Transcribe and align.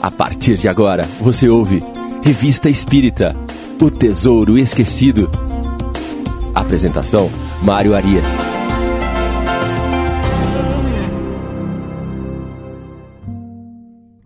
A 0.00 0.10
partir 0.10 0.56
de 0.56 0.68
agora, 0.68 1.04
você 1.20 1.48
ouve 1.48 1.78
Revista 2.22 2.68
Espírita 2.68 3.32
O 3.80 3.90
Tesouro 3.90 4.58
Esquecido. 4.58 5.28
Apresentação: 6.54 7.30
Mário 7.62 7.94
Arias. 7.94 8.40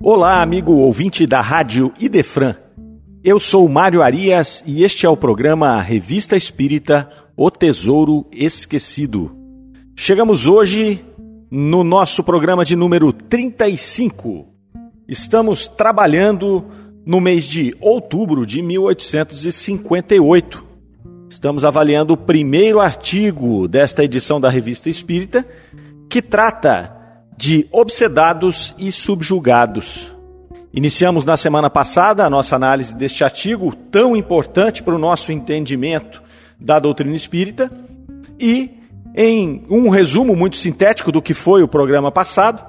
Olá, 0.01 0.43
amigo 0.43 0.73
ouvinte 0.73 1.27
da 1.27 1.41
Rádio 1.41 1.93
Idefran. 2.01 2.57
Eu 3.23 3.39
sou 3.39 3.69
Mário 3.69 4.03
Arias 4.03 4.65
e 4.67 4.83
este 4.83 5.07
é 5.07 5.09
o 5.09 5.17
programa 5.17 5.81
Revista 5.81 6.37
Espírita 6.37 7.09
O 7.37 7.51
Tesouro 7.51 8.27
Esquecido. 8.33 9.37
Chegamos 9.95 10.47
hoje 10.47 11.05
no 11.51 11.85
nosso 11.85 12.25
programa 12.25 12.65
de 12.65 12.75
número 12.75 13.13
35. 13.13 14.50
Estamos 15.11 15.67
trabalhando 15.67 16.65
no 17.05 17.21
mês 17.21 17.43
de 17.43 17.77
outubro 17.81 18.47
de 18.47 18.63
1858. 18.63 20.65
Estamos 21.29 21.65
avaliando 21.65 22.13
o 22.13 22.17
primeiro 22.17 22.79
artigo 22.79 23.67
desta 23.67 24.05
edição 24.05 24.41
da 24.41 24.49
Revista 24.49 24.89
Espírita, 24.89 25.45
que 26.09 26.23
trata 26.23 26.97
de 27.37 27.67
obsedados 27.73 28.73
e 28.79 28.93
subjugados. 28.93 30.17
Iniciamos 30.73 31.25
na 31.25 31.37
semana 31.37 31.69
passada 31.69 32.25
a 32.25 32.31
nossa 32.31 32.55
análise 32.55 32.95
deste 32.95 33.25
artigo, 33.25 33.75
tão 33.75 34.15
importante 34.15 34.81
para 34.81 34.95
o 34.95 34.99
nosso 34.99 35.33
entendimento 35.33 36.23
da 36.57 36.79
doutrina 36.79 37.17
espírita, 37.17 37.69
e 38.39 38.79
em 39.17 39.65
um 39.69 39.89
resumo 39.89 40.37
muito 40.37 40.57
sintético 40.57 41.11
do 41.11 41.21
que 41.21 41.35
foi 41.35 41.65
o 41.65 41.69
programa 41.69 42.13
passado, 42.13 42.65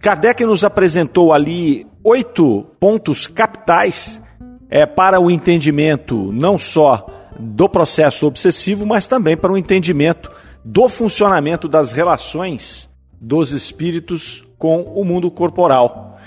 Kardec 0.00 0.44
nos 0.44 0.64
apresentou 0.64 1.32
ali 1.32 1.86
oito 2.04 2.66
pontos 2.78 3.26
capitais 3.26 4.20
é, 4.68 4.84
para 4.86 5.20
o 5.20 5.30
entendimento 5.30 6.30
não 6.32 6.58
só 6.58 7.06
do 7.38 7.68
processo 7.68 8.26
obsessivo, 8.26 8.86
mas 8.86 9.06
também 9.06 9.36
para 9.36 9.52
o 9.52 9.56
entendimento 9.56 10.30
do 10.64 10.88
funcionamento 10.88 11.66
das 11.66 11.92
relações 11.92 12.88
dos 13.20 13.52
espíritos 13.52 14.44
com 14.58 14.82
o 14.82 15.04
mundo 15.04 15.30
corporal. 15.30 16.18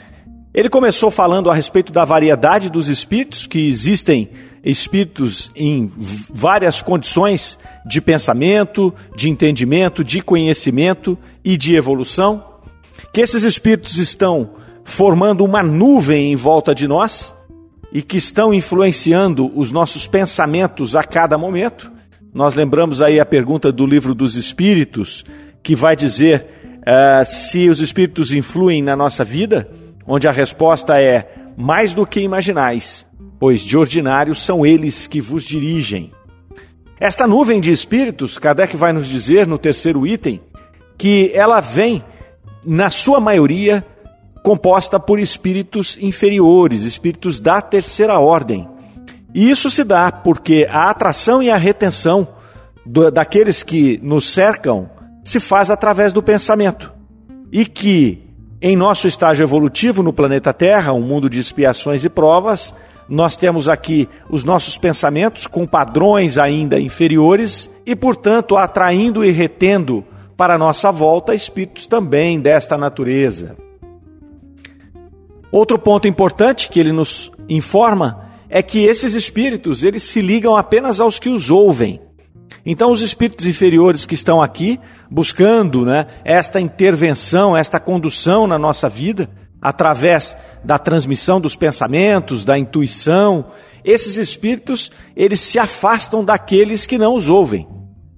Ele 0.54 0.70
começou 0.70 1.10
falando 1.10 1.50
a 1.50 1.54
respeito 1.54 1.92
da 1.92 2.06
variedade 2.06 2.70
dos 2.70 2.88
espíritos, 2.88 3.48
que 3.48 3.68
existem 3.68 4.30
espíritos 4.64 5.52
em 5.56 5.92
várias 5.98 6.82
condições 6.82 7.60
de 7.86 8.00
pensamento, 8.00 8.94
de 9.16 9.30
entendimento, 9.30 10.04
de 10.04 10.22
conhecimento 10.22 11.18
e 11.44 11.58
de 11.58 11.76
evolução, 11.76 12.53
que 13.14 13.22
esses 13.22 13.44
espíritos 13.44 13.98
estão 13.98 14.56
formando 14.84 15.46
uma 15.46 15.64
nuvem 15.64 16.34
em 16.34 16.36
volta 16.36 16.76
de 16.76 16.88
nós 16.88 17.34
e 17.94 18.02
que 18.02 18.18
estão 18.18 18.54
influenciando 18.54 19.50
os 19.56 19.72
nossos 19.72 20.08
pensamentos 20.08 20.96
a 20.96 21.04
cada 21.04 21.38
momento. 21.38 21.90
Nós 22.34 22.56
lembramos 22.56 23.02
aí 23.02 23.20
a 23.20 23.26
pergunta 23.26 23.72
do 23.72 23.86
livro 23.86 24.14
dos 24.14 24.36
Espíritos, 24.36 25.24
que 25.62 25.76
vai 25.76 25.96
dizer 25.96 26.48
uh, 26.80 27.24
se 27.24 27.70
os 27.70 27.80
espíritos 27.80 28.34
influem 28.34 28.82
na 28.82 28.96
nossa 28.96 29.24
vida, 29.24 29.70
onde 30.06 30.28
a 30.28 30.32
resposta 30.32 31.00
é 31.00 31.32
mais 31.56 31.94
do 31.94 32.06
que 32.06 32.20
imaginais 32.20 33.06
pois 33.44 33.60
de 33.60 33.76
ordinário 33.76 34.34
são 34.34 34.66
eles 34.66 35.06
que 35.06 35.20
vos 35.20 35.44
dirigem. 35.44 36.14
Esta 36.98 37.28
nuvem 37.28 37.60
de 37.60 37.74
espíritos, 37.74 38.38
Kardec 38.38 38.78
vai 38.78 38.94
nos 38.94 39.06
dizer 39.06 39.46
no 39.46 39.58
terceiro 39.58 40.08
item, 40.08 40.40
que 40.98 41.30
ela 41.34 41.60
vem, 41.60 42.02
na 42.66 42.90
sua 42.90 43.20
maioria, 43.20 43.86
composta 44.44 45.00
por 45.00 45.20
espíritos 45.20 45.98
inferiores, 46.02 46.84
espíritos 46.84 47.40
da 47.40 47.62
terceira 47.62 48.20
ordem. 48.20 48.68
E 49.34 49.50
isso 49.50 49.72
se 49.72 49.84
dá 49.84 50.12
porque 50.12 50.68
a 50.70 50.90
atração 50.90 51.42
e 51.42 51.50
a 51.50 51.58
retenção 51.58 52.28
do, 52.86 53.10
daqueles 53.10 53.64
que 53.64 54.00
nos 54.04 54.30
cercam 54.30 54.90
se 55.24 55.40
faz 55.40 55.72
através 55.72 56.14
do 56.14 56.22
pensamento. 56.22 56.94
E 57.52 57.66
que, 57.66 58.22
em 58.62 58.76
nosso 58.76 59.08
estágio 59.08 59.44
evolutivo 59.44 60.04
no 60.04 60.14
planeta 60.14 60.54
Terra, 60.54 60.94
um 60.94 61.02
mundo 61.02 61.30
de 61.30 61.40
expiações 61.40 62.04
e 62.04 62.10
provas, 62.10 62.74
nós 63.08 63.36
temos 63.36 63.68
aqui 63.68 64.08
os 64.30 64.44
nossos 64.44 64.78
pensamentos 64.78 65.48
com 65.48 65.66
padrões 65.66 66.38
ainda 66.38 66.80
inferiores 66.80 67.70
e, 67.86 67.96
portanto, 67.96 68.58
atraindo 68.58 69.24
e 69.24 69.32
retendo 69.32 70.04
para 70.36 70.58
nossa 70.58 70.92
volta 70.92 71.36
espíritos 71.36 71.86
também 71.86 72.40
desta 72.40 72.78
natureza. 72.78 73.56
Outro 75.52 75.78
ponto 75.78 76.08
importante 76.08 76.70
que 76.70 76.80
ele 76.80 76.92
nos 76.92 77.32
informa 77.48 78.30
é 78.50 78.64
que 78.64 78.84
esses 78.84 79.14
espíritos, 79.14 79.84
eles 79.84 80.04
se 80.04 80.22
ligam 80.22 80.56
apenas 80.56 81.00
aos 81.00 81.20
que 81.20 81.30
os 81.30 81.52
ouvem. 81.52 82.02
Então, 82.66 82.92
os 82.92 83.02
espíritos 83.02 83.46
inferiores 83.46 84.06
que 84.06 84.14
estão 84.14 84.42
aqui 84.42 84.80
buscando 85.12 85.86
né, 85.86 86.08
esta 86.24 86.60
intervenção, 86.62 87.58
esta 87.58 87.80
condução 87.80 88.48
na 88.48 88.58
nossa 88.58 88.88
vida, 88.88 89.30
através 89.62 90.38
da 90.64 90.80
transmissão 90.80 91.40
dos 91.40 91.56
pensamentos, 91.56 92.46
da 92.46 92.58
intuição, 92.58 93.46
esses 93.84 94.18
espíritos, 94.18 94.92
eles 95.16 95.40
se 95.40 95.60
afastam 95.60 96.24
daqueles 96.24 96.86
que 96.86 96.98
não 96.98 97.16
os 97.16 97.30
ouvem. 97.30 97.68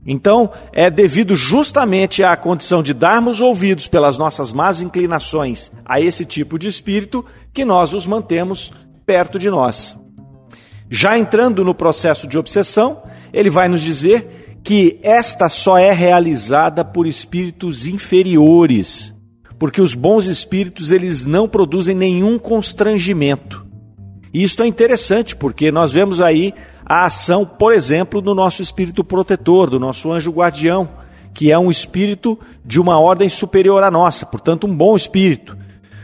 Então, 0.05 0.51
é 0.71 0.89
devido 0.89 1.35
justamente 1.35 2.23
à 2.23 2.35
condição 2.37 2.83
de 2.83 2.93
darmos 2.93 3.41
ouvidos 3.41 3.87
pelas 3.87 4.17
nossas 4.17 4.53
más 4.53 4.79
inclinações 4.79 5.71
a 5.83 5.99
esse 5.99 6.23
tipo 6.23 6.59
de 6.59 6.67
espírito 6.67 7.25
que 7.51 7.65
nós 7.65 7.91
os 7.91 8.05
mantemos 8.05 8.71
perto 9.05 9.39
de 9.39 9.49
nós. 9.49 9.97
Já 10.89 11.17
entrando 11.17 11.65
no 11.65 11.73
processo 11.73 12.27
de 12.27 12.37
obsessão, 12.37 13.01
ele 13.33 13.49
vai 13.49 13.67
nos 13.67 13.81
dizer 13.81 14.59
que 14.63 14.99
esta 15.01 15.49
só 15.49 15.77
é 15.77 15.91
realizada 15.91 16.85
por 16.85 17.07
espíritos 17.07 17.87
inferiores, 17.87 19.13
porque 19.57 19.81
os 19.81 19.95
bons 19.95 20.27
espíritos 20.27 20.91
eles 20.91 21.25
não 21.25 21.47
produzem 21.47 21.95
nenhum 21.95 22.37
constrangimento. 22.37 23.65
E 24.31 24.43
isto 24.43 24.61
é 24.61 24.67
interessante, 24.67 25.35
porque 25.35 25.71
nós 25.71 25.91
vemos 25.91 26.21
aí 26.21 26.53
a 26.85 27.05
ação, 27.05 27.45
por 27.45 27.73
exemplo, 27.73 28.21
do 28.21 28.35
nosso 28.35 28.61
espírito 28.61 29.03
protetor, 29.03 29.69
do 29.69 29.79
nosso 29.79 30.11
anjo 30.11 30.31
guardião, 30.31 30.87
que 31.33 31.51
é 31.51 31.57
um 31.57 31.71
espírito 31.71 32.39
de 32.63 32.79
uma 32.79 32.99
ordem 32.99 33.27
superior 33.27 33.83
à 33.83 33.89
nossa, 33.89 34.25
portanto, 34.25 34.67
um 34.67 34.75
bom 34.75 34.95
espírito. 34.95 35.57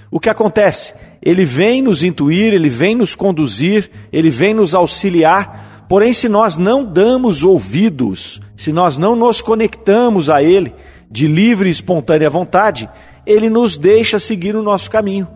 O 0.10 0.20
que 0.20 0.30
acontece? 0.30 0.94
Ele 1.22 1.46
vem 1.46 1.82
nos 1.82 2.04
intuir, 2.04 2.54
ele 2.54 2.68
vem 2.68 2.96
nos 2.96 3.16
conduzir, 3.16 3.90
ele 4.12 4.30
vem 4.30 4.54
nos 4.54 4.74
auxiliar, 4.74 5.86
porém, 5.88 6.12
se 6.12 6.28
nós 6.28 6.58
não 6.58 6.84
damos 6.84 7.44
ouvidos, 7.44 8.42
se 8.58 8.74
nós 8.74 8.98
não 8.98 9.16
nos 9.16 9.42
conectamos 9.42 10.30
a 10.30 10.44
ele 10.44 10.74
de 11.10 11.28
livre 11.28 11.70
e 11.70 11.72
espontânea 11.72 12.30
vontade, 12.30 12.90
ele 13.26 13.50
nos 13.50 13.78
deixa 13.78 14.20
seguir 14.20 14.56
o 14.56 14.64
nosso 14.64 14.90
caminho. 14.90 15.28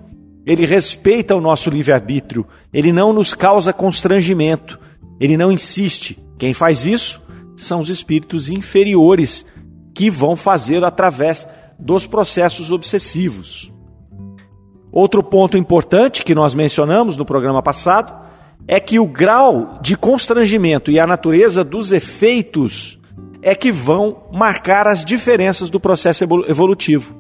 Ele 0.45 0.65
respeita 0.65 1.35
o 1.35 1.41
nosso 1.41 1.69
livre-arbítrio, 1.69 2.45
ele 2.73 2.91
não 2.91 3.13
nos 3.13 3.33
causa 3.33 3.73
constrangimento, 3.73 4.79
ele 5.19 5.37
não 5.37 5.51
insiste. 5.51 6.17
Quem 6.37 6.53
faz 6.53 6.85
isso 6.85 7.21
são 7.55 7.79
os 7.79 7.89
espíritos 7.89 8.49
inferiores 8.49 9.45
que 9.93 10.09
vão 10.09 10.35
fazer 10.35 10.83
através 10.83 11.47
dos 11.79 12.05
processos 12.05 12.71
obsessivos. 12.71 13.71
Outro 14.91 15.21
ponto 15.21 15.57
importante 15.57 16.23
que 16.23 16.35
nós 16.35 16.53
mencionamos 16.53 17.17
no 17.17 17.25
programa 17.25 17.61
passado 17.61 18.25
é 18.67 18.79
que 18.79 18.99
o 18.99 19.05
grau 19.05 19.77
de 19.81 19.95
constrangimento 19.95 20.89
e 20.89 20.99
a 20.99 21.05
natureza 21.05 21.63
dos 21.63 21.91
efeitos 21.91 22.99
é 23.41 23.53
que 23.53 23.71
vão 23.71 24.23
marcar 24.31 24.87
as 24.87 25.05
diferenças 25.05 25.69
do 25.69 25.79
processo 25.79 26.23
evolutivo. 26.47 27.15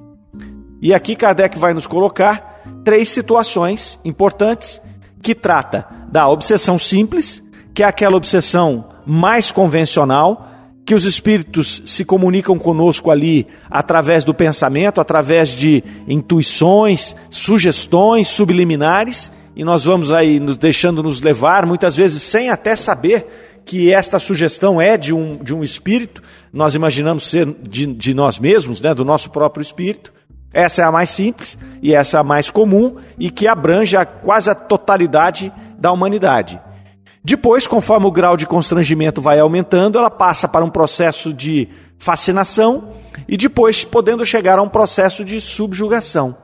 E 0.81 0.93
aqui 0.93 1.15
Kardec 1.15 1.57
vai 1.57 1.73
nos 1.73 1.85
colocar 1.85 2.63
três 2.83 3.09
situações 3.09 3.99
importantes 4.03 4.81
que 5.21 5.35
trata 5.35 5.87
da 6.09 6.27
obsessão 6.27 6.79
simples, 6.79 7.43
que 7.75 7.83
é 7.83 7.85
aquela 7.85 8.15
obsessão 8.15 8.85
mais 9.05 9.51
convencional, 9.51 10.49
que 10.85 10.95
os 10.95 11.03
espíritos 11.03 11.81
se 11.85 12.05
comunicam 12.05 12.57
conosco 12.57 13.11
ali 13.11 13.45
através 13.69 14.23
do 14.23 14.33
pensamento, 14.33 15.01
através 15.01 15.49
de 15.49 15.83
intuições, 16.07 17.13
sugestões 17.29 18.29
subliminares, 18.29 19.29
e 19.53 19.65
nós 19.65 19.83
vamos 19.83 20.09
aí 20.09 20.39
nos 20.39 20.55
deixando 20.55 21.03
nos 21.03 21.21
levar, 21.21 21.65
muitas 21.65 21.97
vezes 21.97 22.23
sem 22.23 22.49
até 22.49 22.77
saber 22.77 23.61
que 23.65 23.91
esta 23.91 24.19
sugestão 24.19 24.79
é 24.79 24.95
de 24.95 25.13
um, 25.13 25.35
de 25.35 25.53
um 25.53 25.61
espírito, 25.61 26.23
nós 26.53 26.75
imaginamos 26.75 27.29
ser 27.29 27.45
de, 27.61 27.87
de 27.87 28.13
nós 28.13 28.39
mesmos, 28.39 28.79
né, 28.79 28.93
do 28.93 29.03
nosso 29.03 29.29
próprio 29.29 29.61
espírito, 29.61 30.13
essa 30.53 30.81
é 30.81 30.85
a 30.85 30.91
mais 30.93 31.09
simples 31.09 31.57
e 31.81 31.93
essa 31.93 32.15
é 32.15 32.19
a 32.21 32.23
mais 32.23 32.49
comum 32.49 32.95
e 33.19 33.29
que 33.29 33.45
abrange 33.45 33.97
a, 33.97 34.05
quase 34.05 34.49
a 34.49 34.55
totalidade 34.55 35.51
da 35.77 35.91
humanidade. 35.91 36.57
Depois, 37.25 37.65
conforme 37.65 38.05
o 38.05 38.11
grau 38.11 38.37
de 38.37 38.45
constrangimento 38.45 39.19
vai 39.19 39.39
aumentando, 39.39 39.97
ela 39.97 40.11
passa 40.11 40.47
para 40.47 40.63
um 40.63 40.69
processo 40.69 41.33
de 41.33 41.67
fascinação 41.97 42.89
e 43.27 43.35
depois 43.35 43.83
podendo 43.83 44.23
chegar 44.23 44.59
a 44.59 44.61
um 44.61 44.69
processo 44.69 45.25
de 45.25 45.41
subjugação. 45.41 46.37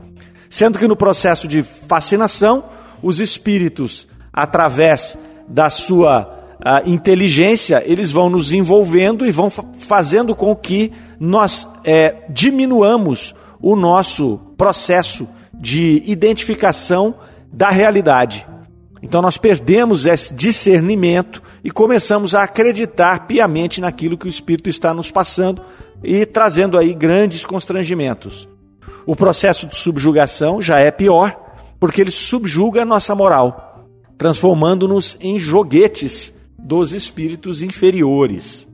Sendo 0.49 0.79
que 0.79 0.87
no 0.87 0.95
processo 0.95 1.47
de 1.47 1.61
fascinação, 1.61 2.63
os 2.99 3.19
espíritos, 3.19 4.07
através 4.33 5.15
da 5.47 5.69
sua 5.69 6.23
uh, 6.57 6.89
inteligência, 6.89 7.83
eles 7.85 8.11
vão 8.11 8.27
nos 8.27 8.51
envolvendo 8.51 9.23
e 9.23 9.29
vão 9.29 9.51
fazendo 9.51 10.33
com 10.33 10.55
que 10.55 10.91
nós 11.19 11.67
é, 11.85 12.23
diminuamos 12.27 13.35
o 13.61 13.75
nosso 13.75 14.39
processo 14.57 15.29
de 15.53 16.01
identificação 16.07 17.13
da 17.53 17.69
realidade. 17.69 18.47
Então 19.01 19.21
nós 19.21 19.37
perdemos 19.37 20.05
esse 20.05 20.33
discernimento 20.33 21.41
e 21.63 21.71
começamos 21.71 22.35
a 22.35 22.43
acreditar 22.43 23.25
piamente 23.25 23.81
naquilo 23.81 24.17
que 24.17 24.27
o 24.27 24.29
Espírito 24.29 24.69
está 24.69 24.93
nos 24.93 25.09
passando 25.09 25.61
e 26.03 26.25
trazendo 26.25 26.77
aí 26.77 26.93
grandes 26.93 27.45
constrangimentos. 27.45 28.47
O 29.05 29.15
processo 29.15 29.65
de 29.65 29.75
subjugação 29.75 30.61
já 30.61 30.79
é 30.79 30.91
pior, 30.91 31.35
porque 31.79 32.01
ele 32.01 32.11
subjuga 32.11 32.83
a 32.83 32.85
nossa 32.85 33.15
moral, 33.15 33.87
transformando-nos 34.17 35.17
em 35.19 35.39
joguetes 35.39 36.33
dos 36.57 36.93
espíritos 36.93 37.63
inferiores. 37.63 38.67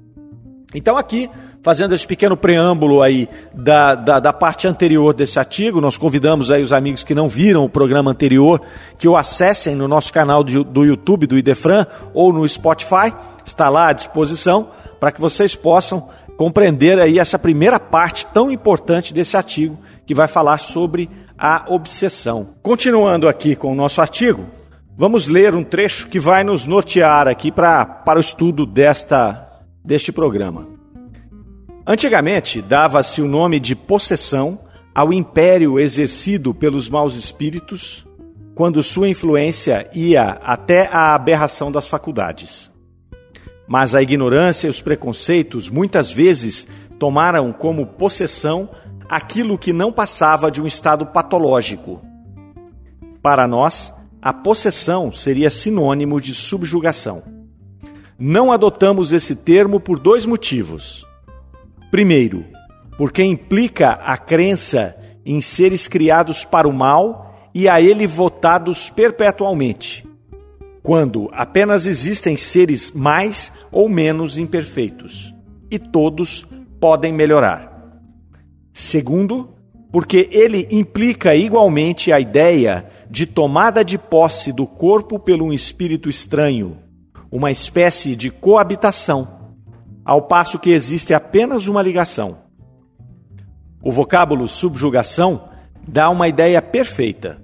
Então 0.73 0.97
aqui 0.97 1.29
fazendo 1.61 1.93
esse 1.93 2.07
pequeno 2.07 2.37
preâmbulo 2.37 3.01
aí 3.01 3.27
da, 3.53 3.95
da, 3.95 4.19
da, 4.19 4.33
parte 4.33 4.67
anterior 4.67 5.13
desse 5.13 5.37
artigo, 5.39 5.81
nós 5.81 5.97
convidamos 5.97 6.49
aí 6.49 6.63
os 6.63 6.71
amigos 6.71 7.03
que 7.03 7.15
não 7.15 7.27
viram 7.27 7.65
o 7.65 7.69
programa 7.69 8.11
anterior 8.11 8.61
que 8.97 9.07
o 9.07 9.17
acessem 9.17 9.75
no 9.75 9.87
nosso 9.87 10.13
canal 10.13 10.43
de, 10.43 10.63
do 10.63 10.85
YouTube 10.85 11.27
do 11.27 11.37
Idefran 11.37 11.85
ou 12.13 12.31
no 12.31 12.47
Spotify, 12.47 13.13
está 13.45 13.69
lá 13.69 13.89
à 13.89 13.93
disposição 13.93 14.69
para 14.99 15.11
que 15.11 15.21
vocês 15.21 15.55
possam 15.55 16.09
compreender 16.37 16.99
aí 16.99 17.19
essa 17.19 17.39
primeira 17.39 17.79
parte 17.79 18.25
tão 18.27 18.51
importante 18.51 19.13
desse 19.13 19.35
artigo 19.35 19.77
que 20.05 20.13
vai 20.13 20.27
falar 20.27 20.59
sobre 20.59 21.09
a 21.37 21.65
obsessão. 21.67 22.49
Continuando 22.61 23.27
aqui 23.27 23.55
com 23.55 23.71
o 23.71 23.75
nosso 23.75 23.99
artigo, 24.01 24.45
vamos 24.95 25.27
ler 25.27 25.53
um 25.53 25.63
trecho 25.63 26.07
que 26.07 26.19
vai 26.19 26.43
nos 26.43 26.65
nortear 26.65 27.27
aqui 27.27 27.51
pra, 27.51 27.85
para 27.85 28.17
o 28.17 28.21
estudo 28.21 28.65
desta, 28.65 29.47
deste 29.83 30.11
programa. 30.11 30.76
Antigamente, 31.89 32.61
dava-se 32.61 33.21
o 33.21 33.27
nome 33.29 33.61
de 33.61 33.73
possessão 33.73 34.59
ao 34.93 35.13
império 35.13 35.79
exercido 35.79 36.53
pelos 36.53 36.89
maus 36.89 37.15
espíritos, 37.15 38.05
quando 38.53 38.83
sua 38.83 39.07
influência 39.07 39.89
ia 39.93 40.31
até 40.43 40.89
a 40.91 41.15
aberração 41.15 41.71
das 41.71 41.87
faculdades. 41.87 42.69
Mas 43.65 43.95
a 43.95 44.01
ignorância 44.01 44.67
e 44.67 44.69
os 44.69 44.81
preconceitos 44.81 45.69
muitas 45.69 46.11
vezes 46.11 46.67
tomaram 46.99 47.53
como 47.53 47.85
possessão 47.85 48.69
aquilo 49.07 49.57
que 49.57 49.71
não 49.71 49.93
passava 49.93 50.51
de 50.51 50.61
um 50.61 50.67
estado 50.67 51.05
patológico. 51.05 52.01
Para 53.21 53.47
nós, 53.47 53.93
a 54.21 54.33
possessão 54.33 55.09
seria 55.13 55.49
sinônimo 55.49 56.19
de 56.19 56.33
subjugação. 56.33 57.23
Não 58.19 58.51
adotamos 58.51 59.13
esse 59.13 59.37
termo 59.37 59.79
por 59.79 59.97
dois 59.97 60.25
motivos. 60.25 61.06
Primeiro, 61.89 62.45
porque 62.97 63.23
implica 63.23 63.91
a 63.91 64.17
crença 64.17 64.97
em 65.25 65.39
seres 65.41 65.87
criados 65.87 66.43
para 66.43 66.67
o 66.67 66.73
mal 66.73 67.49
e 67.53 67.69
a 67.69 67.79
ele 67.81 68.05
votados 68.05 68.89
perpetualmente, 68.89 70.07
quando 70.83 71.29
apenas 71.31 71.87
existem 71.87 72.35
seres 72.35 72.91
mais 72.91 73.51
ou 73.71 73.87
menos 73.87 74.37
imperfeitos, 74.37 75.33
e 75.71 75.79
todos 75.79 76.45
podem 76.79 77.13
melhorar. 77.13 77.99
Segundo, 78.73 79.55
porque 79.91 80.29
ele 80.31 80.67
implica 80.69 81.35
igualmente 81.35 82.11
a 82.11 82.19
ideia 82.19 82.85
de 83.09 83.25
tomada 83.25 83.83
de 83.83 83.97
posse 83.97 84.51
do 84.51 84.67
corpo 84.67 85.17
pelo 85.17 85.45
um 85.45 85.53
espírito 85.53 86.09
estranho, 86.09 86.77
uma 87.31 87.49
espécie 87.49 88.15
de 88.15 88.29
coabitação 88.29 89.36
ao 90.07 90.21
passo 90.21 90.57
que 90.57 90.69
existe 90.69 91.13
apenas 91.13 91.67
uma 91.67 91.81
ligação. 91.81 92.37
O 93.83 93.91
vocábulo 93.91 94.47
subjugação 94.47 95.49
dá 95.85 96.09
uma 96.09 96.29
ideia 96.29 96.61
perfeita. 96.61 97.41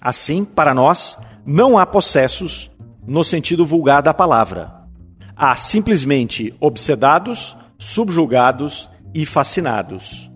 Assim, 0.00 0.44
para 0.44 0.74
nós, 0.74 1.16
não 1.46 1.78
há 1.78 1.86
possessos 1.86 2.68
no 3.06 3.22
sentido 3.22 3.64
vulgar 3.64 4.02
da 4.02 4.12
palavra. 4.12 4.74
Há 5.36 5.54
simplesmente 5.54 6.52
obsedados, 6.58 7.56
subjugados 7.78 8.90
e 9.14 9.24
fascinados. 9.24 10.28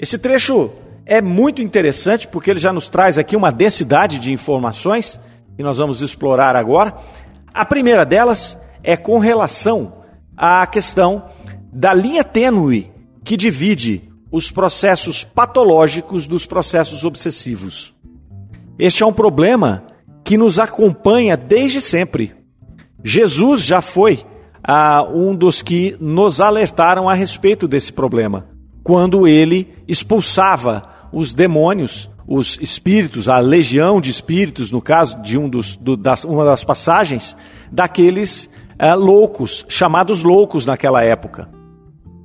Esse 0.00 0.18
trecho 0.18 0.72
é 1.06 1.22
muito 1.22 1.62
interessante 1.62 2.26
porque 2.26 2.50
ele 2.50 2.58
já 2.58 2.72
nos 2.72 2.88
traz 2.88 3.18
aqui 3.18 3.36
uma 3.36 3.52
densidade 3.52 4.18
de 4.18 4.32
informações 4.32 5.20
que 5.56 5.62
nós 5.62 5.78
vamos 5.78 6.02
explorar 6.02 6.56
agora. 6.56 6.92
A 7.54 7.64
primeira 7.64 8.04
delas 8.04 8.58
é 8.82 8.96
com 8.96 9.20
relação 9.20 9.99
a 10.42 10.66
questão 10.66 11.26
da 11.70 11.92
linha 11.92 12.24
tênue 12.24 12.90
que 13.22 13.36
divide 13.36 14.10
os 14.32 14.50
processos 14.50 15.22
patológicos 15.22 16.26
dos 16.26 16.46
processos 16.46 17.04
obsessivos. 17.04 17.94
Este 18.78 19.02
é 19.02 19.06
um 19.06 19.12
problema 19.12 19.84
que 20.24 20.38
nos 20.38 20.58
acompanha 20.58 21.36
desde 21.36 21.82
sempre. 21.82 22.34
Jesus 23.04 23.66
já 23.66 23.82
foi 23.82 24.24
ah, 24.64 25.06
um 25.12 25.34
dos 25.34 25.60
que 25.60 25.94
nos 26.00 26.40
alertaram 26.40 27.06
a 27.06 27.12
respeito 27.12 27.68
desse 27.68 27.92
problema, 27.92 28.48
quando 28.82 29.28
ele 29.28 29.68
expulsava 29.86 30.82
os 31.12 31.34
demônios, 31.34 32.08
os 32.26 32.56
espíritos, 32.62 33.28
a 33.28 33.38
legião 33.40 34.00
de 34.00 34.10
espíritos, 34.10 34.70
no 34.70 34.80
caso 34.80 35.20
de 35.20 35.36
um 35.36 35.50
dos, 35.50 35.76
do, 35.76 35.98
das, 35.98 36.24
uma 36.24 36.46
das 36.46 36.64
passagens, 36.64 37.36
daqueles 37.70 38.48
é, 38.80 38.94
loucos, 38.94 39.66
chamados 39.68 40.22
loucos 40.22 40.64
naquela 40.64 41.04
época. 41.04 41.48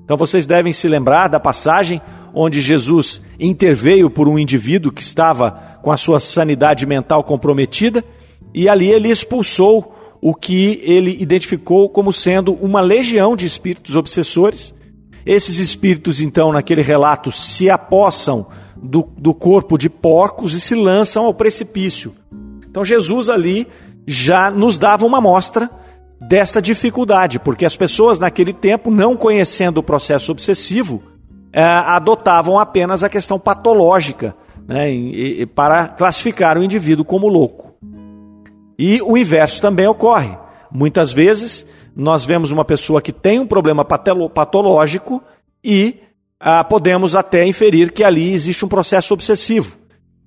Então 0.06 0.16
vocês 0.16 0.48
devem 0.48 0.72
se 0.72 0.88
lembrar 0.88 1.28
da 1.28 1.40
passagem 1.40 2.02
onde 2.34 2.62
Jesus 2.62 3.22
interveio 3.38 4.10
por 4.10 4.30
um 4.30 4.40
indivíduo 4.40 4.92
que 4.92 5.02
estava 5.02 5.80
com 5.82 5.92
a 5.92 5.98
sua 5.98 6.20
sanidade 6.20 6.86
mental 6.86 7.24
comprometida 7.26 8.04
e 8.54 8.70
ali 8.70 8.88
ele 8.88 9.10
expulsou 9.10 9.94
o 10.22 10.34
que 10.34 10.80
ele 10.84 11.22
identificou 11.22 11.90
como 11.90 12.14
sendo 12.14 12.54
uma 12.54 12.80
legião 12.80 13.36
de 13.36 13.46
espíritos 13.46 13.96
obsessores. 13.96 14.74
Esses 15.26 15.60
espíritos, 15.60 16.22
então, 16.22 16.52
naquele 16.52 16.82
relato, 16.82 17.32
se 17.32 17.70
apossam 17.70 18.48
do, 18.76 19.10
do 19.18 19.34
corpo 19.34 19.78
de 19.78 19.90
porcos 19.90 20.54
e 20.54 20.62
se 20.62 20.74
lançam 20.74 21.26
ao 21.26 21.34
precipício. 21.34 22.16
Então 22.70 22.86
Jesus 22.86 23.28
ali 23.28 23.68
já 24.08 24.50
nos 24.52 24.78
dava 24.78 25.06
uma 25.06 25.20
mostra 25.20 25.70
desta 26.20 26.62
dificuldade, 26.62 27.40
porque 27.40 27.66
as 27.66 27.76
pessoas 27.76 28.20
naquele 28.20 28.54
tempo, 28.54 28.90
não 28.90 29.16
conhecendo 29.16 29.80
o 29.80 29.84
processo 29.84 30.32
obsessivo, 30.32 31.04
é, 31.52 31.64
adotavam 31.64 32.60
apenas 32.60 33.04
a 33.04 33.10
questão 33.10 33.40
patológica 33.40 34.36
né, 34.68 34.92
e, 34.92 35.42
e, 35.42 35.46
para 35.46 35.88
classificar 35.88 36.58
o 36.58 36.64
indivíduo 36.64 37.06
como 37.06 37.28
louco. 37.28 37.74
E 38.78 39.02
o 39.02 39.18
inverso 39.18 39.62
também 39.62 39.88
ocorre. 39.88 40.38
Muitas 40.72 41.14
vezes 41.14 41.66
nós 41.96 42.26
vemos 42.26 42.52
uma 42.52 42.66
pessoa 42.66 43.02
que 43.02 43.14
tem 43.14 43.40
um 43.40 43.48
problema 43.48 43.86
patológico 43.86 45.24
e 45.64 46.02
ah, 46.40 46.64
podemos 46.64 47.16
até 47.16 47.46
inferir 47.48 47.92
que 47.94 48.04
ali 48.04 48.34
existe 48.34 48.66
um 48.66 48.68
processo 48.68 49.14
obsessivo. 49.14 49.78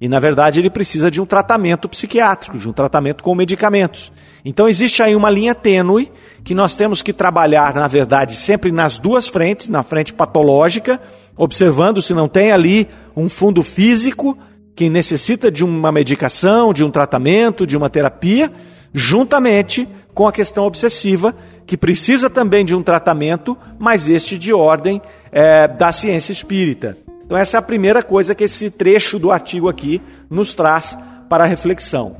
E, 0.00 0.08
na 0.08 0.20
verdade, 0.20 0.60
ele 0.60 0.70
precisa 0.70 1.10
de 1.10 1.20
um 1.20 1.26
tratamento 1.26 1.88
psiquiátrico, 1.88 2.56
de 2.56 2.68
um 2.68 2.72
tratamento 2.72 3.22
com 3.22 3.34
medicamentos. 3.34 4.12
Então, 4.44 4.68
existe 4.68 5.02
aí 5.02 5.16
uma 5.16 5.28
linha 5.28 5.54
tênue 5.54 6.10
que 6.44 6.54
nós 6.54 6.76
temos 6.76 7.02
que 7.02 7.12
trabalhar, 7.12 7.74
na 7.74 7.88
verdade, 7.88 8.36
sempre 8.36 8.70
nas 8.70 8.98
duas 8.98 9.26
frentes, 9.26 9.68
na 9.68 9.82
frente 9.82 10.14
patológica, 10.14 11.00
observando 11.36 12.00
se 12.00 12.14
não 12.14 12.28
tem 12.28 12.52
ali 12.52 12.88
um 13.16 13.28
fundo 13.28 13.62
físico 13.62 14.38
que 14.74 14.88
necessita 14.88 15.50
de 15.50 15.64
uma 15.64 15.90
medicação, 15.90 16.72
de 16.72 16.84
um 16.84 16.90
tratamento, 16.90 17.66
de 17.66 17.76
uma 17.76 17.90
terapia, 17.90 18.52
juntamente 18.94 19.88
com 20.14 20.28
a 20.28 20.32
questão 20.32 20.64
obsessiva, 20.64 21.34
que 21.66 21.76
precisa 21.76 22.30
também 22.30 22.64
de 22.64 22.74
um 22.74 22.82
tratamento, 22.82 23.58
mas 23.78 24.08
este 24.08 24.38
de 24.38 24.52
ordem 24.52 25.02
é, 25.32 25.66
da 25.66 25.90
ciência 25.90 26.30
espírita. 26.30 26.96
Então, 27.28 27.36
essa 27.36 27.58
é 27.58 27.60
a 27.60 27.62
primeira 27.62 28.02
coisa 28.02 28.34
que 28.34 28.44
esse 28.44 28.70
trecho 28.70 29.18
do 29.18 29.30
artigo 29.30 29.68
aqui 29.68 30.00
nos 30.30 30.54
traz 30.54 30.96
para 31.28 31.44
a 31.44 31.46
reflexão. 31.46 32.16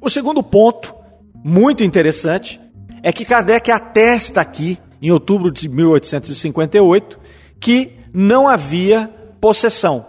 O 0.00 0.08
segundo 0.08 0.44
ponto, 0.44 0.94
muito 1.42 1.82
interessante, 1.82 2.60
é 3.02 3.12
que 3.12 3.24
Kardec 3.24 3.72
atesta 3.72 4.40
aqui, 4.40 4.78
em 5.02 5.10
outubro 5.10 5.50
de 5.50 5.68
1858, 5.68 7.18
que 7.58 7.90
não 8.14 8.46
havia 8.46 9.10
possessão. 9.40 10.06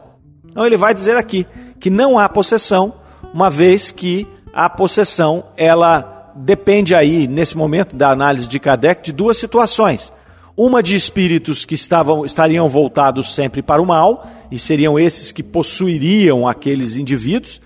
Então, 0.47 0.63
ele 0.63 0.77
vai 0.77 0.93
dizer 0.93 1.17
aqui 1.17 1.47
que 1.79 1.89
não 1.89 2.19
há 2.19 2.29
possessão, 2.29 2.93
uma 3.33 3.49
vez 3.49 3.91
que 3.91 4.27
a 4.53 4.69
possessão 4.69 5.43
ela 5.57 6.31
depende 6.35 6.93
aí, 6.93 7.27
nesse 7.27 7.57
momento 7.57 7.95
da 7.95 8.11
análise 8.11 8.47
de 8.47 8.59
Kardec, 8.59 9.05
de 9.05 9.11
duas 9.11 9.37
situações. 9.37 10.13
Uma 10.57 10.81
de 10.81 10.95
espíritos 10.95 11.65
que 11.65 11.75
estavam, 11.75 12.25
estariam 12.25 12.69
voltados 12.69 13.33
sempre 13.33 13.61
para 13.61 13.81
o 13.81 13.85
mal, 13.85 14.27
e 14.49 14.57
seriam 14.57 14.97
esses 14.97 15.31
que 15.31 15.43
possuiriam 15.43 16.47
aqueles 16.47 16.95
indivíduos, 16.95 17.61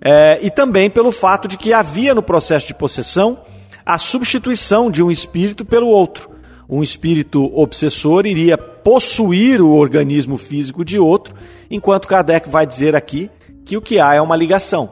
é, 0.00 0.38
e 0.42 0.50
também 0.50 0.90
pelo 0.90 1.10
fato 1.10 1.48
de 1.48 1.56
que 1.56 1.72
havia 1.72 2.14
no 2.14 2.22
processo 2.22 2.66
de 2.66 2.74
possessão 2.74 3.38
a 3.86 3.96
substituição 3.96 4.90
de 4.90 5.02
um 5.02 5.10
espírito 5.10 5.64
pelo 5.64 5.86
outro. 5.86 6.30
Um 6.68 6.82
espírito 6.82 7.50
obsessor 7.58 8.26
iria 8.26 8.56
possuir 8.56 9.60
o 9.60 9.70
organismo 9.70 10.36
físico 10.36 10.84
de 10.84 10.98
outro, 10.98 11.34
enquanto 11.70 12.08
Kardec 12.08 12.48
vai 12.48 12.66
dizer 12.66 12.94
aqui 12.94 13.30
que 13.64 13.76
o 13.76 13.82
que 13.82 13.98
há 13.98 14.14
é 14.14 14.20
uma 14.20 14.36
ligação. 14.36 14.90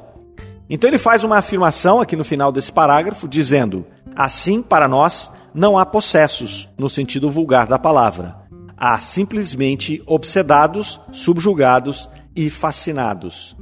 Então 0.68 0.88
ele 0.88 0.98
faz 0.98 1.24
uma 1.24 1.36
afirmação 1.36 2.00
aqui 2.00 2.16
no 2.16 2.24
final 2.24 2.50
desse 2.50 2.72
parágrafo, 2.72 3.28
dizendo: 3.28 3.86
Assim, 4.16 4.62
para 4.62 4.88
nós, 4.88 5.30
não 5.54 5.78
há 5.78 5.86
possessos, 5.86 6.68
no 6.78 6.90
sentido 6.90 7.30
vulgar 7.30 7.66
da 7.66 7.78
palavra. 7.78 8.36
Há 8.76 8.98
simplesmente 8.98 10.02
obsedados, 10.06 11.00
subjugados 11.12 12.10
e 12.34 12.50
fascinados. 12.50 13.56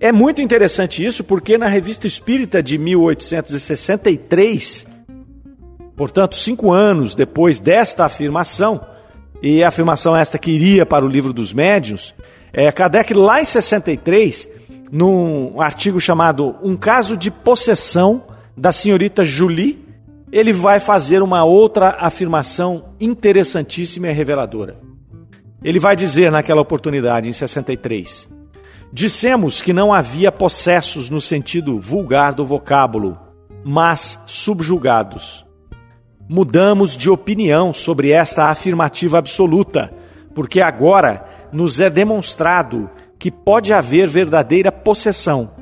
É 0.00 0.10
muito 0.10 0.42
interessante 0.42 1.04
isso 1.04 1.22
porque 1.22 1.56
na 1.56 1.68
Revista 1.68 2.06
Espírita 2.06 2.62
de 2.62 2.76
1863, 2.76 4.86
portanto, 5.96 6.36
cinco 6.36 6.72
anos 6.72 7.14
depois 7.14 7.60
desta 7.60 8.04
afirmação, 8.04 8.80
e 9.40 9.64
a 9.64 9.68
afirmação 9.68 10.16
esta 10.16 10.38
que 10.38 10.50
iria 10.50 10.86
para 10.86 11.04
o 11.04 11.08
livro 11.08 11.32
dos 11.32 11.52
médiuns, 11.52 12.14
é, 12.52 12.70
Kardec, 12.70 13.14
lá 13.14 13.40
em 13.40 13.44
63, 13.44 14.48
num 14.90 15.60
artigo 15.60 16.00
chamado 16.00 16.56
Um 16.62 16.76
Caso 16.76 17.16
de 17.16 17.30
Possessão 17.30 18.24
da 18.56 18.70
Senhorita 18.70 19.24
Julie, 19.24 19.81
ele 20.32 20.52
vai 20.52 20.80
fazer 20.80 21.22
uma 21.22 21.44
outra 21.44 21.90
afirmação 22.00 22.94
interessantíssima 22.98 24.08
e 24.08 24.12
reveladora. 24.12 24.80
Ele 25.62 25.78
vai 25.78 25.94
dizer 25.94 26.32
naquela 26.32 26.60
oportunidade, 26.60 27.28
em 27.28 27.32
63, 27.32 28.28
Dissemos 28.94 29.62
que 29.62 29.72
não 29.72 29.90
havia 29.90 30.30
possessos 30.30 31.08
no 31.08 31.18
sentido 31.18 31.80
vulgar 31.80 32.34
do 32.34 32.44
vocábulo, 32.44 33.18
mas 33.64 34.20
subjugados. 34.26 35.46
Mudamos 36.28 36.94
de 36.94 37.08
opinião 37.08 37.72
sobre 37.72 38.10
esta 38.10 38.50
afirmativa 38.50 39.16
absoluta, 39.16 39.90
porque 40.34 40.60
agora 40.60 41.26
nos 41.50 41.80
é 41.80 41.88
demonstrado 41.88 42.90
que 43.18 43.30
pode 43.30 43.72
haver 43.72 44.08
verdadeira 44.08 44.70
possessão, 44.70 45.52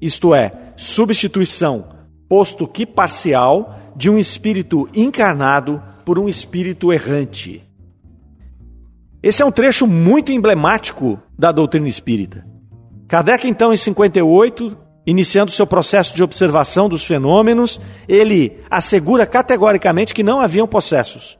isto 0.00 0.34
é, 0.34 0.50
substituição, 0.74 1.90
posto 2.28 2.66
que 2.66 2.84
parcial, 2.84 3.78
de 4.00 4.08
um 4.08 4.18
espírito 4.18 4.88
encarnado 4.94 5.82
por 6.06 6.18
um 6.18 6.26
espírito 6.26 6.90
errante. 6.90 7.62
Esse 9.22 9.42
é 9.42 9.44
um 9.44 9.52
trecho 9.52 9.86
muito 9.86 10.32
emblemático 10.32 11.20
da 11.38 11.52
doutrina 11.52 11.86
espírita. 11.86 12.46
Kardec, 13.06 13.46
então, 13.46 13.74
em 13.74 13.76
58, 13.76 14.74
iniciando 15.06 15.50
seu 15.50 15.66
processo 15.66 16.16
de 16.16 16.22
observação 16.22 16.88
dos 16.88 17.04
fenômenos, 17.04 17.78
ele 18.08 18.56
assegura 18.70 19.26
categoricamente 19.26 20.14
que 20.14 20.22
não 20.22 20.40
haviam 20.40 20.66
possessos. 20.66 21.38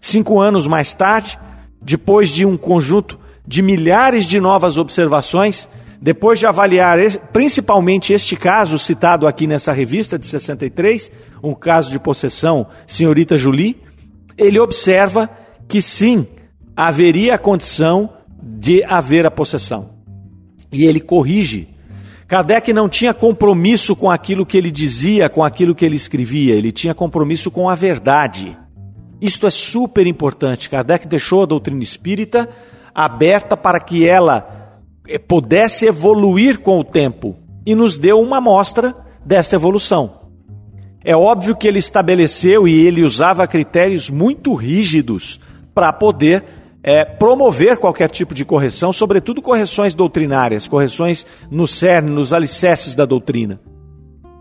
Cinco 0.00 0.40
anos 0.40 0.66
mais 0.66 0.94
tarde, 0.94 1.38
depois 1.82 2.30
de 2.30 2.46
um 2.46 2.56
conjunto 2.56 3.20
de 3.46 3.60
milhares 3.60 4.24
de 4.24 4.40
novas 4.40 4.78
observações, 4.78 5.68
depois 6.00 6.38
de 6.38 6.46
avaliar 6.46 6.98
principalmente 7.32 8.12
este 8.12 8.36
caso 8.36 8.78
citado 8.78 9.26
aqui 9.26 9.46
nessa 9.46 9.72
revista 9.72 10.18
de 10.18 10.26
63, 10.26 11.10
um 11.42 11.54
caso 11.54 11.90
de 11.90 11.98
possessão, 11.98 12.66
senhorita 12.86 13.36
Julie, 13.36 13.80
ele 14.36 14.58
observa 14.58 15.28
que 15.68 15.80
sim, 15.80 16.26
haveria 16.76 17.34
a 17.34 17.38
condição 17.38 18.12
de 18.42 18.84
haver 18.84 19.26
a 19.26 19.30
possessão 19.30 19.94
e 20.74 20.84
ele 20.84 21.00
corrige. 21.00 21.68
Kardec 22.26 22.72
não 22.72 22.88
tinha 22.88 23.14
compromisso 23.14 23.94
com 23.94 24.10
aquilo 24.10 24.44
que 24.44 24.56
ele 24.58 24.70
dizia, 24.70 25.28
com 25.28 25.44
aquilo 25.44 25.74
que 25.74 25.84
ele 25.84 25.96
escrevia, 25.96 26.54
ele 26.54 26.72
tinha 26.72 26.94
compromisso 26.94 27.50
com 27.50 27.68
a 27.68 27.74
verdade. 27.74 28.58
Isto 29.20 29.46
é 29.46 29.50
super 29.50 30.06
importante. 30.06 30.68
Kardec 30.68 31.06
deixou 31.06 31.44
a 31.44 31.46
doutrina 31.46 31.82
espírita 31.82 32.48
aberta 32.94 33.56
para 33.56 33.78
que 33.78 34.06
ela 34.06 34.63
pudesse 35.26 35.86
evoluir 35.86 36.60
com 36.60 36.78
o 36.80 36.84
tempo 36.84 37.36
e 37.66 37.74
nos 37.74 37.98
deu 37.98 38.20
uma 38.20 38.38
amostra 38.38 38.94
desta 39.24 39.56
evolução. 39.56 40.24
É 41.04 41.14
óbvio 41.14 41.54
que 41.54 41.68
ele 41.68 41.78
estabeleceu 41.78 42.66
e 42.66 42.86
ele 42.86 43.02
usava 43.02 43.46
critérios 43.46 44.08
muito 44.08 44.54
rígidos 44.54 45.38
para 45.74 45.92
poder 45.92 46.42
é, 46.82 47.04
promover 47.04 47.76
qualquer 47.76 48.08
tipo 48.08 48.34
de 48.34 48.44
correção, 48.44 48.92
sobretudo 48.92 49.42
correções 49.42 49.94
doutrinárias, 49.94 50.68
correções 50.68 51.26
no 51.50 51.66
cerne, 51.68 52.10
nos 52.10 52.32
alicerces 52.32 52.94
da 52.94 53.04
doutrina. 53.04 53.60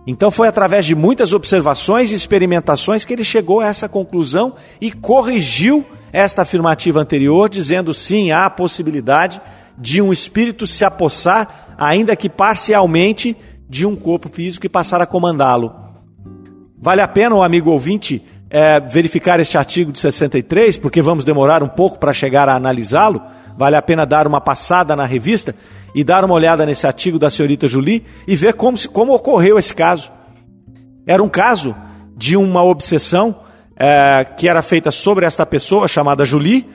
Então 0.05 0.29
foi 0.29 0.47
através 0.47 0.85
de 0.85 0.95
muitas 0.95 1.33
observações 1.33 2.11
e 2.11 2.15
experimentações 2.15 3.05
que 3.05 3.13
ele 3.13 3.23
chegou 3.23 3.61
a 3.61 3.67
essa 3.67 3.87
conclusão 3.87 4.53
e 4.79 4.91
corrigiu 4.91 5.85
esta 6.11 6.41
afirmativa 6.43 6.99
anterior, 6.99 7.49
dizendo 7.49 7.93
sim, 7.93 8.31
há 8.31 8.45
a 8.45 8.49
possibilidade 8.49 9.41
de 9.77 10.01
um 10.01 10.11
espírito 10.11 10.67
se 10.67 10.85
apossar, 10.85 11.75
ainda 11.77 12.15
que 12.15 12.29
parcialmente, 12.29 13.35
de 13.67 13.85
um 13.85 13.95
corpo 13.95 14.29
físico 14.29 14.65
e 14.65 14.69
passar 14.69 15.01
a 15.01 15.05
comandá-lo. 15.05 15.73
Vale 16.79 17.01
a 17.01 17.07
pena, 17.07 17.43
amigo 17.43 17.71
ouvinte, 17.71 18.21
é, 18.49 18.79
verificar 18.79 19.39
este 19.39 19.57
artigo 19.57 19.91
de 19.91 19.99
63, 19.99 20.77
porque 20.77 21.01
vamos 21.01 21.25
demorar 21.25 21.63
um 21.63 21.67
pouco 21.67 21.97
para 21.97 22.13
chegar 22.13 22.47
a 22.47 22.55
analisá-lo, 22.55 23.21
vale 23.57 23.75
a 23.75 23.81
pena 23.81 24.05
dar 24.05 24.27
uma 24.27 24.39
passada 24.39 24.95
na 24.95 25.05
revista 25.05 25.55
e 25.95 26.03
dar 26.03 26.23
uma 26.23 26.35
olhada 26.35 26.65
nesse 26.65 26.85
artigo 26.85 27.17
da 27.17 27.29
senhorita 27.29 27.67
Julie 27.67 28.03
e 28.27 28.35
ver 28.35 28.53
como, 28.53 28.77
como 28.89 29.13
ocorreu 29.13 29.57
esse 29.57 29.73
caso. 29.73 30.11
Era 31.07 31.23
um 31.23 31.29
caso 31.29 31.75
de 32.15 32.37
uma 32.37 32.63
obsessão 32.63 33.35
é, 33.75 34.23
que 34.37 34.47
era 34.47 34.61
feita 34.61 34.91
sobre 34.91 35.25
esta 35.25 35.45
pessoa 35.45 35.87
chamada 35.87 36.25
Julie, 36.25 36.67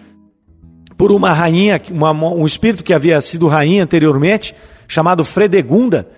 por 0.98 1.12
uma 1.12 1.32
rainha, 1.32 1.80
uma, 1.92 2.10
um 2.12 2.44
espírito 2.44 2.82
que 2.82 2.92
havia 2.92 3.20
sido 3.20 3.46
rainha 3.46 3.84
anteriormente, 3.84 4.52
chamado 4.88 5.24
Fredegunda, 5.24 6.08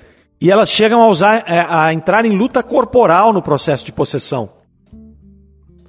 e 0.41 0.51
elas 0.51 0.71
chegam 0.71 1.03
a, 1.03 1.09
usar, 1.09 1.45
é, 1.47 1.67
a 1.69 1.93
entrar 1.93 2.25
em 2.25 2.35
luta 2.35 2.63
corporal 2.63 3.31
no 3.31 3.43
processo 3.43 3.85
de 3.85 3.93
possessão. 3.93 4.49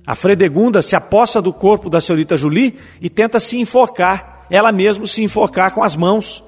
A 0.06 0.14
Fredegunda 0.14 0.82
se 0.82 0.94
aposta 0.94 1.42
do 1.42 1.54
corpo 1.54 1.90
da 1.90 2.02
senhorita 2.02 2.36
Julie 2.36 2.78
e 3.00 3.10
tenta 3.10 3.40
se 3.40 3.58
enforcar, 3.58 4.46
ela 4.50 4.74
mesma 4.74 5.08
se 5.08 5.24
enforcar 5.24 5.74
com 5.74 5.82
as 5.82 5.96
mãos. 5.96 6.44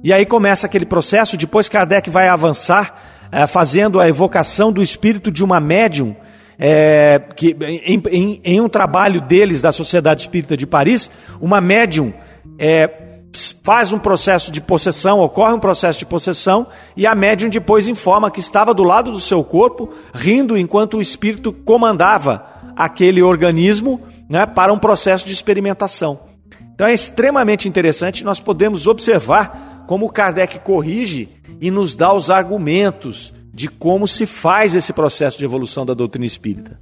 E 0.00 0.12
aí 0.12 0.24
começa 0.24 0.66
aquele 0.66 0.86
processo, 0.86 1.36
depois 1.36 1.68
Kardec 1.68 2.08
vai 2.08 2.28
avançar, 2.28 3.02
é, 3.32 3.48
fazendo 3.48 3.98
a 3.98 4.08
evocação 4.08 4.70
do 4.70 4.80
espírito 4.80 5.32
de 5.32 5.42
uma 5.42 5.58
médium, 5.58 6.14
é, 6.58 7.20
que, 7.36 7.56
em, 7.60 8.02
em, 8.10 8.40
em, 8.44 8.60
um 8.60 8.68
trabalho 8.68 9.20
deles, 9.20 9.60
da 9.60 9.72
Sociedade 9.72 10.22
Espírita 10.22 10.56
de 10.56 10.66
Paris, 10.66 11.10
uma 11.40 11.60
médium 11.60 12.12
é, 12.58 13.04
faz 13.62 13.92
um 13.92 13.98
processo 13.98 14.52
de 14.52 14.60
possessão, 14.60 15.20
ocorre 15.20 15.52
um 15.52 15.60
processo 15.60 15.98
de 15.98 16.06
possessão, 16.06 16.66
e 16.96 17.06
a 17.06 17.14
médium 17.14 17.48
depois 17.48 17.88
informa 17.88 18.30
que 18.30 18.40
estava 18.40 18.72
do 18.72 18.82
lado 18.82 19.10
do 19.10 19.20
seu 19.20 19.42
corpo, 19.42 19.90
rindo 20.14 20.56
enquanto 20.56 20.98
o 20.98 21.02
espírito 21.02 21.52
comandava 21.52 22.46
aquele 22.76 23.22
organismo 23.22 24.00
né, 24.28 24.46
para 24.46 24.72
um 24.72 24.78
processo 24.78 25.26
de 25.26 25.32
experimentação. 25.32 26.20
Então 26.74 26.86
é 26.86 26.94
extremamente 26.94 27.68
interessante, 27.68 28.24
nós 28.24 28.40
podemos 28.40 28.86
observar 28.86 29.84
como 29.86 30.10
Kardec 30.10 30.58
corrige 30.60 31.28
e 31.60 31.70
nos 31.70 31.94
dá 31.94 32.12
os 32.12 32.30
argumentos 32.30 33.32
de 33.54 33.68
como 33.68 34.08
se 34.08 34.26
faz 34.26 34.74
esse 34.74 34.92
processo 34.92 35.38
de 35.38 35.44
evolução 35.44 35.86
da 35.86 35.94
doutrina 35.94 36.26
espírita. 36.26 36.78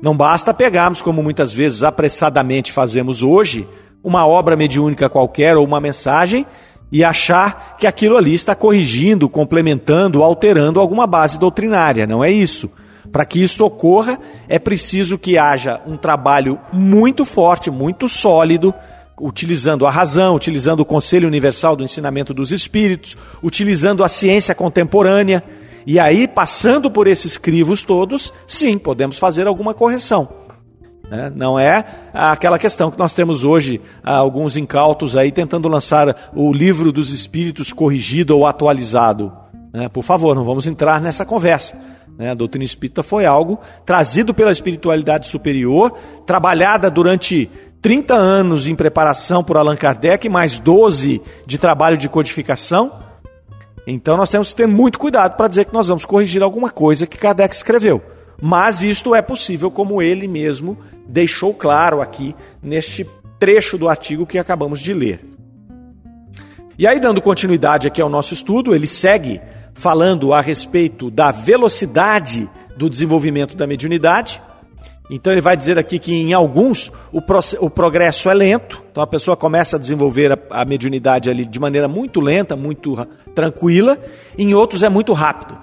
Não 0.00 0.16
basta 0.16 0.54
pegarmos, 0.54 1.02
como 1.02 1.22
muitas 1.22 1.52
vezes 1.52 1.82
apressadamente 1.82 2.72
fazemos 2.72 3.22
hoje, 3.22 3.66
uma 4.02 4.26
obra 4.26 4.56
mediúnica 4.56 5.08
qualquer 5.08 5.56
ou 5.56 5.64
uma 5.64 5.80
mensagem 5.80 6.46
e 6.90 7.02
achar 7.02 7.76
que 7.78 7.86
aquilo 7.86 8.16
ali 8.16 8.34
está 8.34 8.54
corrigindo, 8.54 9.28
complementando, 9.28 10.22
alterando 10.22 10.78
alguma 10.78 11.06
base 11.06 11.38
doutrinária. 11.38 12.06
Não 12.06 12.22
é 12.22 12.30
isso. 12.30 12.70
Para 13.10 13.24
que 13.24 13.42
isso 13.42 13.64
ocorra, 13.64 14.18
é 14.48 14.58
preciso 14.58 15.18
que 15.18 15.36
haja 15.36 15.80
um 15.86 15.96
trabalho 15.96 16.58
muito 16.72 17.24
forte, 17.24 17.70
muito 17.70 18.08
sólido, 18.08 18.72
utilizando 19.20 19.86
a 19.86 19.90
razão, 19.90 20.34
utilizando 20.34 20.80
o 20.80 20.84
Conselho 20.84 21.26
Universal 21.28 21.76
do 21.76 21.84
Ensinamento 21.84 22.32
dos 22.32 22.52
Espíritos, 22.52 23.16
utilizando 23.42 24.04
a 24.04 24.08
ciência 24.08 24.54
contemporânea. 24.54 25.42
E 25.86 25.98
aí, 25.98 26.28
passando 26.28 26.90
por 26.90 27.06
esses 27.06 27.36
crivos 27.36 27.84
todos, 27.84 28.32
sim, 28.46 28.78
podemos 28.78 29.18
fazer 29.18 29.46
alguma 29.46 29.74
correção. 29.74 30.28
Né? 31.12 31.30
Não 31.34 31.58
é 31.58 31.84
aquela 32.14 32.58
questão 32.58 32.90
que 32.90 32.98
nós 32.98 33.12
temos 33.12 33.44
hoje, 33.44 33.80
alguns 34.02 34.56
incautos 34.56 35.16
aí 35.16 35.30
tentando 35.30 35.68
lançar 35.68 36.30
o 36.34 36.52
livro 36.52 36.90
dos 36.90 37.12
espíritos 37.12 37.72
corrigido 37.72 38.36
ou 38.36 38.46
atualizado. 38.46 39.30
Né? 39.72 39.88
Por 39.88 40.02
favor, 40.02 40.34
não 40.34 40.44
vamos 40.44 40.66
entrar 40.66 41.00
nessa 41.00 41.26
conversa. 41.26 41.76
Né? 42.16 42.30
A 42.30 42.34
doutrina 42.34 42.64
espírita 42.64 43.02
foi 43.02 43.26
algo 43.26 43.58
trazido 43.84 44.32
pela 44.32 44.52
espiritualidade 44.52 45.26
superior, 45.26 45.92
trabalhada 46.24 46.90
durante 46.90 47.50
30 47.82 48.14
anos 48.14 48.66
em 48.66 48.74
preparação 48.74 49.42
por 49.42 49.56
Allan 49.56 49.76
Kardec, 49.76 50.28
mais 50.28 50.58
12 50.58 51.20
de 51.44 51.58
trabalho 51.58 51.98
de 51.98 52.08
codificação. 52.08 53.01
Então 53.86 54.16
nós 54.16 54.30
temos 54.30 54.50
que 54.50 54.56
ter 54.56 54.66
muito 54.66 54.98
cuidado 54.98 55.36
para 55.36 55.48
dizer 55.48 55.64
que 55.64 55.74
nós 55.74 55.88
vamos 55.88 56.04
corrigir 56.04 56.42
alguma 56.42 56.70
coisa 56.70 57.06
que 57.06 57.18
Kardec 57.18 57.54
escreveu. 57.54 58.02
Mas 58.40 58.82
isto 58.82 59.14
é 59.14 59.22
possível, 59.22 59.70
como 59.70 60.02
ele 60.02 60.26
mesmo 60.26 60.78
deixou 61.06 61.52
claro 61.54 62.00
aqui 62.00 62.34
neste 62.62 63.08
trecho 63.38 63.76
do 63.76 63.88
artigo 63.88 64.26
que 64.26 64.38
acabamos 64.38 64.80
de 64.80 64.92
ler. 64.92 65.24
E 66.78 66.86
aí, 66.86 66.98
dando 66.98 67.20
continuidade 67.20 67.86
aqui 67.86 68.00
ao 68.00 68.08
nosso 68.08 68.32
estudo, 68.34 68.74
ele 68.74 68.86
segue 68.86 69.40
falando 69.74 70.32
a 70.32 70.40
respeito 70.40 71.10
da 71.10 71.30
velocidade 71.30 72.48
do 72.76 72.88
desenvolvimento 72.88 73.56
da 73.56 73.66
mediunidade. 73.66 74.40
Então 75.14 75.30
ele 75.30 75.42
vai 75.42 75.54
dizer 75.58 75.78
aqui 75.78 75.98
que 75.98 76.14
em 76.14 76.32
alguns 76.32 76.90
o, 77.12 77.20
o 77.60 77.68
progresso 77.68 78.30
é 78.30 78.34
lento, 78.34 78.82
então 78.90 79.02
a 79.02 79.06
pessoa 79.06 79.36
começa 79.36 79.76
a 79.76 79.78
desenvolver 79.78 80.32
a, 80.32 80.62
a 80.62 80.64
mediunidade 80.64 81.28
ali 81.28 81.44
de 81.44 81.60
maneira 81.60 81.86
muito 81.86 82.18
lenta, 82.18 82.56
muito 82.56 82.96
tranquila, 83.34 83.98
em 84.38 84.54
outros 84.54 84.82
é 84.82 84.88
muito 84.88 85.12
rápido. 85.12 85.58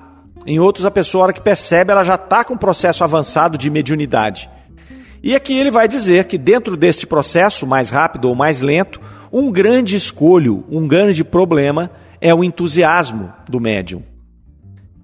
Em 0.45 0.59
outros 0.59 0.85
a 0.85 0.91
pessoa, 0.91 1.23
a 1.23 1.25
hora 1.25 1.33
que 1.33 1.41
percebe, 1.41 1.91
ela 1.91 2.03
já 2.03 2.13
está 2.13 2.43
com 2.43 2.53
um 2.53 2.57
processo 2.57 3.03
avançado 3.03 3.57
de 3.57 3.71
mediunidade. 3.71 4.47
E 5.23 5.35
aqui 5.35 5.57
ele 5.57 5.71
vai 5.71 5.87
dizer 5.87 6.25
que 6.25 6.37
dentro 6.37 6.77
deste 6.77 7.07
processo, 7.07 7.65
mais 7.65 7.89
rápido 7.89 8.25
ou 8.25 8.35
mais 8.35 8.61
lento, 8.61 9.01
um 9.33 9.51
grande 9.51 9.95
escolho, 9.95 10.63
um 10.69 10.87
grande 10.87 11.23
problema 11.23 11.89
é 12.21 12.31
o 12.35 12.43
entusiasmo 12.43 13.33
do 13.49 13.59
médium. 13.59 14.03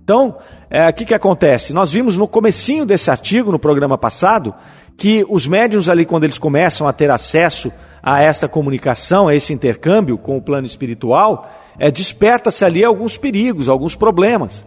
Então, 0.04 0.38
é, 0.70 0.90
o 0.90 0.94
que, 0.94 1.06
que 1.06 1.14
acontece? 1.14 1.74
Nós 1.74 1.92
vimos 1.92 2.18
no 2.18 2.28
comecinho 2.28 2.86
desse 2.86 3.12
artigo, 3.12 3.52
no 3.52 3.60
programa 3.60 3.98
passado, 3.98 4.54
que 4.98 5.26
os 5.30 5.46
médiums 5.46 5.90
ali, 5.90 6.06
quando 6.06 6.24
eles 6.24 6.38
começam 6.38 6.88
a 6.88 6.94
ter 6.94 7.12
acesso 7.12 7.72
a 8.02 8.22
esta 8.22 8.48
comunicação, 8.48 9.28
a 9.28 9.36
esse 9.36 9.54
intercâmbio 9.54 10.18
com 10.18 10.38
o 10.38 10.42
plano 10.42 10.66
espiritual, 10.66 11.50
é, 11.78 11.92
desperta-se 11.92 12.64
ali 12.64 12.84
alguns 12.84 13.18
perigos, 13.18 13.68
alguns 13.68 13.96
problemas. 13.96 14.66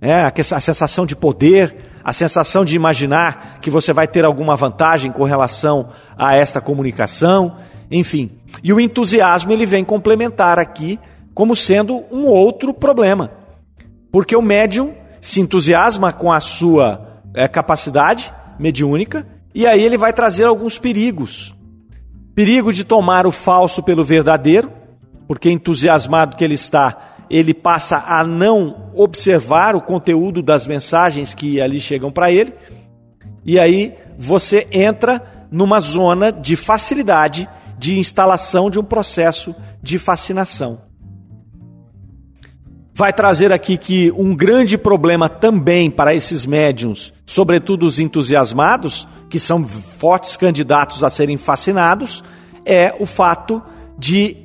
É, 0.00 0.24
a 0.24 0.60
sensação 0.60 1.06
de 1.06 1.16
poder, 1.16 1.74
a 2.04 2.12
sensação 2.12 2.64
de 2.64 2.76
imaginar 2.76 3.58
que 3.60 3.70
você 3.70 3.92
vai 3.92 4.06
ter 4.06 4.24
alguma 4.24 4.54
vantagem 4.54 5.10
com 5.10 5.24
relação 5.24 5.88
a 6.18 6.36
esta 6.36 6.60
comunicação, 6.60 7.56
enfim. 7.90 8.30
E 8.62 8.72
o 8.72 8.80
entusiasmo 8.80 9.52
ele 9.52 9.64
vem 9.64 9.84
complementar 9.84 10.58
aqui 10.58 11.00
como 11.34 11.56
sendo 11.56 12.04
um 12.10 12.26
outro 12.26 12.72
problema. 12.74 13.30
Porque 14.12 14.36
o 14.36 14.42
médium 14.42 14.94
se 15.26 15.40
entusiasma 15.40 16.12
com 16.12 16.30
a 16.30 16.38
sua 16.38 17.20
é, 17.34 17.48
capacidade 17.48 18.32
mediúnica 18.60 19.26
e 19.52 19.66
aí 19.66 19.82
ele 19.82 19.98
vai 19.98 20.12
trazer 20.12 20.44
alguns 20.44 20.78
perigos. 20.78 21.52
Perigo 22.32 22.72
de 22.72 22.84
tomar 22.84 23.26
o 23.26 23.32
falso 23.32 23.82
pelo 23.82 24.04
verdadeiro, 24.04 24.70
porque 25.26 25.50
entusiasmado 25.50 26.36
que 26.36 26.44
ele 26.44 26.54
está, 26.54 27.16
ele 27.28 27.52
passa 27.52 28.04
a 28.06 28.22
não 28.22 28.92
observar 28.94 29.74
o 29.74 29.80
conteúdo 29.80 30.44
das 30.44 30.64
mensagens 30.64 31.34
que 31.34 31.60
ali 31.60 31.80
chegam 31.80 32.12
para 32.12 32.30
ele. 32.30 32.54
E 33.44 33.58
aí 33.58 33.94
você 34.16 34.68
entra 34.70 35.48
numa 35.50 35.80
zona 35.80 36.30
de 36.30 36.54
facilidade 36.54 37.48
de 37.76 37.98
instalação 37.98 38.70
de 38.70 38.78
um 38.78 38.84
processo 38.84 39.56
de 39.82 39.98
fascinação 39.98 40.85
vai 42.96 43.12
trazer 43.12 43.52
aqui 43.52 43.76
que 43.76 44.10
um 44.12 44.34
grande 44.34 44.78
problema 44.78 45.28
também 45.28 45.90
para 45.90 46.14
esses 46.14 46.46
médiums, 46.46 47.12
sobretudo 47.26 47.86
os 47.86 47.98
entusiasmados, 47.98 49.06
que 49.28 49.38
são 49.38 49.62
fortes 49.62 50.34
candidatos 50.34 51.04
a 51.04 51.10
serem 51.10 51.36
fascinados, 51.36 52.24
é 52.64 52.96
o 52.98 53.04
fato 53.04 53.62
de 53.98 54.38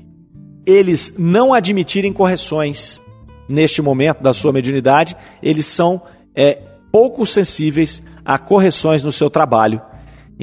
eles 0.66 1.14
não 1.18 1.54
admitirem 1.54 2.12
correções. 2.12 3.00
Neste 3.48 3.82
momento 3.82 4.22
da 4.22 4.34
sua 4.34 4.52
mediunidade, 4.52 5.16
eles 5.42 5.66
são 5.66 6.02
é, 6.36 6.60
pouco 6.92 7.26
sensíveis 7.26 8.04
a 8.26 8.38
correções 8.38 9.02
no 9.02 9.14
seu 9.14 9.30
trabalho 9.30 9.82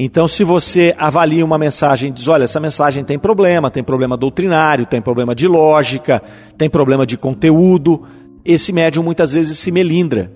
então, 0.01 0.29
se 0.29 0.45
você 0.45 0.95
avalia 0.97 1.45
uma 1.45 1.59
mensagem 1.59 2.11
e 2.11 2.13
diz: 2.13 2.29
olha, 2.29 2.45
essa 2.45 2.61
mensagem 2.61 3.03
tem 3.03 3.19
problema, 3.19 3.69
tem 3.69 3.83
problema 3.83 4.17
doutrinário, 4.17 4.87
tem 4.87 5.03
problema 5.03 5.35
de 5.35 5.49
lógica, 5.49 6.23
tem 6.57 6.71
problema 6.71 7.05
de 7.05 7.17
conteúdo, 7.17 8.07
esse 8.45 8.73
médium 8.73 9.03
muitas 9.03 9.33
vezes 9.33 9.59
se 9.59 9.73
melindra. 9.73 10.31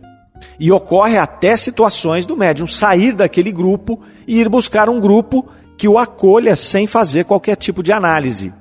E 0.59 0.73
ocorre 0.73 1.17
até 1.17 1.57
situações 1.57 2.27
do 2.27 2.37
médium 2.37 2.67
sair 2.67 3.15
daquele 3.15 3.53
grupo 3.53 4.01
e 4.27 4.41
ir 4.41 4.49
buscar 4.49 4.89
um 4.89 4.99
grupo 4.99 5.49
que 5.79 5.87
o 5.87 5.97
acolha 5.97 6.57
sem 6.57 6.89
fazer 6.89 7.25
qualquer 7.25 7.55
tipo 7.55 7.85
de 7.85 7.93
análise. 7.93 8.53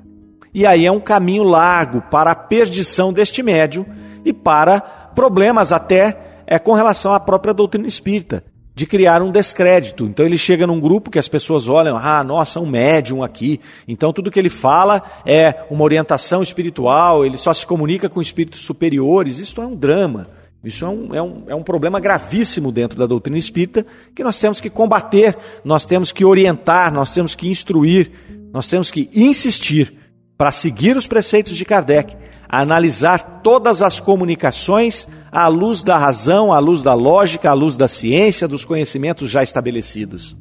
E 0.54 0.64
aí 0.64 0.86
é 0.86 0.92
um 0.92 1.00
caminho 1.00 1.42
largo 1.42 2.00
para 2.02 2.30
a 2.30 2.36
perdição 2.36 3.12
deste 3.12 3.42
médium 3.42 3.84
e 4.24 4.32
para 4.32 4.80
problemas 4.80 5.72
até 5.72 6.16
é, 6.46 6.60
com 6.60 6.74
relação 6.74 7.12
à 7.12 7.18
própria 7.18 7.52
doutrina 7.52 7.88
espírita 7.88 8.51
de 8.74 8.86
criar 8.86 9.22
um 9.22 9.30
descrédito. 9.30 10.06
Então 10.06 10.24
ele 10.24 10.38
chega 10.38 10.66
num 10.66 10.80
grupo 10.80 11.10
que 11.10 11.18
as 11.18 11.28
pessoas 11.28 11.68
olham, 11.68 11.96
ah, 11.96 12.24
nossa, 12.24 12.60
um 12.60 12.66
médium 12.66 13.22
aqui. 13.22 13.60
Então 13.86 14.12
tudo 14.12 14.30
que 14.30 14.38
ele 14.38 14.50
fala 14.50 15.02
é 15.26 15.64
uma 15.70 15.84
orientação 15.84 16.42
espiritual, 16.42 17.24
ele 17.24 17.36
só 17.36 17.52
se 17.52 17.66
comunica 17.66 18.08
com 18.08 18.20
espíritos 18.20 18.60
superiores. 18.60 19.38
Isso 19.38 19.60
é 19.60 19.66
um 19.66 19.76
drama. 19.76 20.28
Isso 20.64 20.84
é 20.84 20.88
um, 20.88 21.14
é, 21.14 21.22
um, 21.22 21.44
é 21.48 21.54
um 21.54 21.62
problema 21.62 21.98
gravíssimo 21.98 22.70
dentro 22.70 22.96
da 22.96 23.04
doutrina 23.04 23.36
espírita 23.36 23.84
que 24.14 24.22
nós 24.22 24.38
temos 24.38 24.60
que 24.60 24.70
combater, 24.70 25.36
nós 25.64 25.84
temos 25.84 26.12
que 26.12 26.24
orientar, 26.24 26.92
nós 26.92 27.12
temos 27.12 27.34
que 27.34 27.48
instruir, 27.48 28.12
nós 28.52 28.68
temos 28.68 28.88
que 28.88 29.10
insistir 29.12 29.92
para 30.38 30.52
seguir 30.52 30.96
os 30.96 31.06
preceitos 31.06 31.56
de 31.56 31.64
Kardec, 31.64 32.16
analisar 32.60 33.40
todas 33.42 33.80
as 33.80 33.98
comunicações 33.98 35.08
à 35.32 35.48
luz 35.48 35.82
da 35.82 35.96
razão, 35.96 36.52
à 36.52 36.58
luz 36.58 36.82
da 36.82 36.92
lógica, 36.92 37.48
à 37.48 37.54
luz 37.54 37.78
da 37.78 37.88
ciência, 37.88 38.46
dos 38.46 38.66
conhecimentos 38.66 39.30
já 39.30 39.42
estabelecidos. 39.42 40.36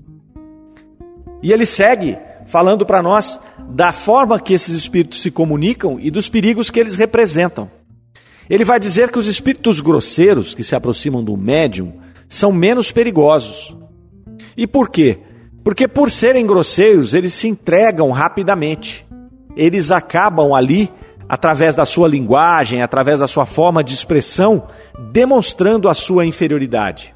E 1.42 1.54
ele 1.54 1.66
segue 1.66 2.18
falando 2.46 2.86
para 2.86 3.02
nós 3.02 3.40
da 3.70 3.94
forma 3.94 4.42
que 4.42 4.54
esses 4.54 4.76
espíritos 4.76 5.22
se 5.22 5.32
comunicam 5.32 5.98
e 6.02 6.12
dos 6.12 6.28
perigos 6.28 6.70
que 6.70 6.82
eles 6.82 6.96
representam. 6.96 7.72
Ele 8.50 8.66
vai 8.66 8.78
dizer 8.78 9.10
que 9.10 9.18
os 9.18 9.28
espíritos 9.28 9.80
grosseiros 9.80 10.54
que 10.54 10.66
se 10.66 10.76
aproximam 10.76 11.24
do 11.24 11.38
médium 11.38 11.94
são 12.28 12.52
menos 12.52 12.92
perigosos. 12.92 13.74
E 14.58 14.68
por 14.68 14.90
quê? 14.90 15.20
Porque 15.64 15.88
por 15.88 16.12
serem 16.12 16.46
grosseiros, 16.46 17.14
eles 17.14 17.34
se 17.34 17.48
entregam 17.48 18.12
rapidamente. 18.12 19.06
Eles 19.56 19.92
acabam 19.92 20.54
ali 20.54 20.92
através 21.32 21.76
da 21.76 21.86
sua 21.86 22.10
linguagem, 22.10 22.82
através 22.82 23.22
da 23.22 23.28
sua 23.28 23.46
forma 23.46 23.82
de 23.82 23.94
expressão, 23.94 24.68
demonstrando 25.14 25.88
a 25.88 25.94
sua 25.94 26.26
inferioridade. 26.26 27.16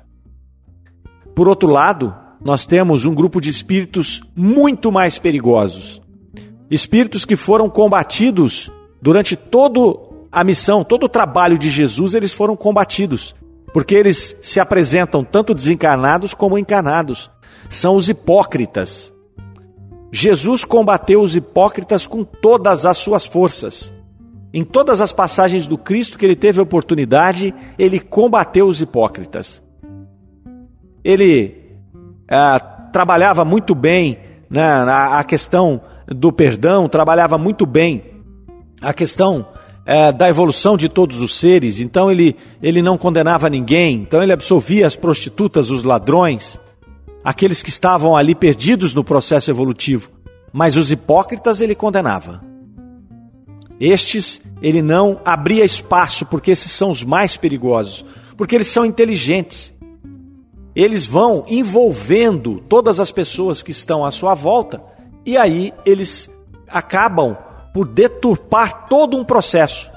Por 1.35 1.49
outro 1.49 1.67
lado, 1.67 2.15
nós 2.41 2.65
temos 2.65 3.03
um 3.03 3.13
grupo 3.13 3.41
de 3.41 3.49
espíritos 3.49 4.21
muito 4.33 4.89
mais 4.89 5.19
perigosos. 5.19 6.01
Espíritos 6.71 7.25
que 7.25 7.35
foram 7.35 7.69
combatidos 7.69 8.71
durante 9.01 9.35
toda 9.35 9.81
a 10.31 10.45
missão, 10.45 10.81
todo 10.81 11.07
o 11.07 11.09
trabalho 11.09 11.57
de 11.57 11.69
Jesus, 11.69 12.13
eles 12.13 12.31
foram 12.31 12.55
combatidos, 12.55 13.35
porque 13.73 13.95
eles 13.95 14.37
se 14.41 14.61
apresentam 14.61 15.25
tanto 15.25 15.53
desencarnados 15.53 16.33
como 16.33 16.57
encarnados. 16.57 17.29
São 17.69 17.97
os 17.97 18.07
hipócritas. 18.07 19.13
Jesus 20.09 20.63
combateu 20.63 21.19
os 21.19 21.35
hipócritas 21.35 22.07
com 22.07 22.23
todas 22.23 22.85
as 22.85 22.97
suas 22.97 23.25
forças. 23.25 23.93
Em 24.55 24.63
todas 24.63 25.01
as 25.01 25.11
passagens 25.11 25.67
do 25.67 25.77
Cristo 25.77 26.17
que 26.17 26.25
ele 26.25 26.33
teve 26.33 26.61
oportunidade, 26.61 27.53
ele 27.77 27.99
combateu 27.99 28.67
os 28.67 28.79
hipócritas. 28.79 29.61
Ele 31.03 31.75
ah, 32.31 32.57
trabalhava 32.57 33.43
muito 33.43 33.75
bem 33.75 34.17
né, 34.49 34.63
a, 34.63 35.21
questão 35.25 35.81
do 36.07 36.31
perdão, 36.31 36.87
trabalhava 36.87 37.37
muito 37.37 37.65
bem 37.65 38.01
a 38.81 38.93
questão 38.93 39.45
eh, 39.85 40.13
da 40.13 40.29
evolução 40.29 40.77
de 40.77 40.87
todos 40.87 41.19
os 41.19 41.35
seres, 41.37 41.81
então 41.81 42.09
ele, 42.09 42.33
ele 42.63 42.81
não 42.81 42.97
condenava 42.97 43.49
ninguém, 43.49 43.95
então 44.03 44.23
ele 44.23 44.31
absolvia 44.31 44.87
as 44.87 44.95
prostitutas, 44.95 45.69
os 45.69 45.83
ladrões, 45.83 46.61
aqueles 47.25 47.61
que 47.61 47.69
estavam 47.69 48.15
ali 48.15 48.33
perdidos 48.33 48.93
no 48.93 49.03
processo 49.03 49.51
evolutivo, 49.51 50.09
mas 50.53 50.77
os 50.77 50.93
hipócritas 50.93 51.59
ele 51.59 51.75
condenava. 51.75 52.54
Estes 53.79 54.41
ele 54.61 54.81
não 54.81 55.19
abria 55.25 55.65
espaço, 55.65 56.25
porque 56.25 56.51
esses 56.51 56.71
são 56.71 56.91
os 56.91 57.03
mais 57.03 57.35
perigosos, 57.35 58.05
porque 58.37 58.55
eles 58.55 58.67
são 58.67 58.85
inteligentes. 58.85 59.73
Eles 60.75 61.05
vão 61.05 61.45
envolvendo 61.47 62.63
todas 62.67 62.99
as 62.99 63.11
pessoas 63.11 63.61
que 63.61 63.71
estão 63.71 64.03
à 64.03 64.11
sua 64.11 64.33
volta, 64.33 64.81
e 65.25 65.37
aí 65.37 65.73
eles 65.85 66.29
acabam 66.67 67.37
por 67.73 67.87
deturpar 67.87 68.87
todo 68.87 69.17
um 69.17 69.23
processo. 69.23 69.91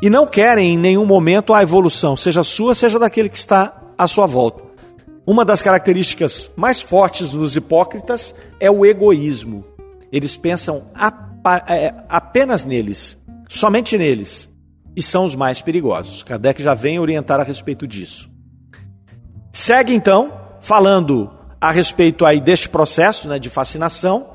E 0.00 0.10
não 0.10 0.26
querem 0.26 0.74
em 0.74 0.78
nenhum 0.78 1.06
momento 1.06 1.54
a 1.54 1.62
evolução, 1.62 2.16
seja 2.16 2.42
sua, 2.42 2.74
seja 2.74 2.98
daquele 2.98 3.28
que 3.28 3.38
está 3.38 3.80
à 3.96 4.08
sua 4.08 4.26
volta. 4.26 4.64
Uma 5.24 5.44
das 5.44 5.62
características 5.62 6.50
mais 6.56 6.80
fortes 6.80 7.30
dos 7.30 7.54
hipócritas 7.54 8.34
é 8.58 8.68
o 8.68 8.84
egoísmo. 8.84 9.64
Eles 10.10 10.36
pensam 10.36 10.84
é, 10.94 11.31
apenas 12.08 12.64
neles, 12.64 13.18
somente 13.48 13.98
neles, 13.98 14.48
e 14.96 15.02
são 15.02 15.24
os 15.24 15.34
mais 15.34 15.60
perigosos. 15.60 16.22
Kardec 16.22 16.62
já 16.62 16.74
vem 16.74 16.98
orientar 16.98 17.40
a 17.40 17.44
respeito 17.44 17.86
disso. 17.86 18.30
Segue 19.52 19.94
então 19.94 20.32
falando 20.60 21.30
a 21.60 21.70
respeito 21.70 22.24
aí 22.24 22.40
deste 22.40 22.68
processo 22.68 23.28
né, 23.28 23.38
de 23.38 23.50
fascinação 23.50 24.30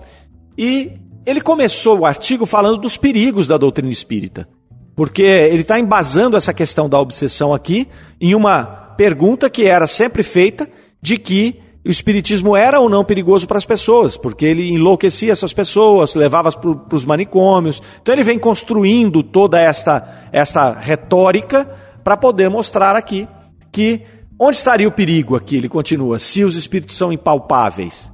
e 0.58 0.94
ele 1.26 1.42
começou 1.42 2.00
o 2.00 2.06
artigo 2.06 2.46
falando 2.46 2.78
dos 2.78 2.96
perigos 2.96 3.48
da 3.48 3.58
doutrina 3.58 3.92
espírita, 3.92 4.48
porque 4.96 5.24
ele 5.24 5.62
está 5.62 5.80
embasando 5.80 6.38
essa 6.38 6.54
questão 6.54 6.88
da 6.88 7.00
obsessão 7.00 7.54
aqui 7.54 7.88
em 8.20 8.34
uma 8.34 8.64
pergunta 8.98 9.50
que 9.50 9.66
era 9.66 9.88
sempre 9.88 10.24
feita 10.24 10.70
de 11.02 11.18
que 11.18 11.60
o 11.88 11.92
espiritismo 11.92 12.56
era 12.56 12.80
ou 12.80 12.90
não 12.90 13.06
perigoso 13.06 13.48
para 13.48 13.58
as 13.58 13.66
pessoas, 13.66 14.18
porque 14.18 14.46
ele 14.46 14.70
enlouquecia 14.70 15.32
essas 15.32 15.54
pessoas, 15.54 16.16
levava 16.16 16.52
para 16.52 16.96
os 16.96 17.06
manicômios. 17.06 17.82
Então 18.02 18.14
ele 18.14 18.24
vem 18.24 18.38
construindo 18.38 19.24
toda 19.24 19.60
esta, 19.60 20.28
esta 20.32 20.74
retórica 20.74 21.66
para 22.04 22.18
poder 22.18 22.50
mostrar 22.50 22.96
aqui 22.96 23.28
que 23.72 24.02
onde 24.38 24.58
estaria 24.58 24.88
o 24.88 24.92
perigo 24.92 25.36
aqui, 25.36 25.56
ele 25.56 25.70
continua, 25.70 26.20
se 26.20 26.44
os 26.44 26.56
espíritos 26.56 26.98
são 26.98 27.12
impalpáveis. 27.12 28.12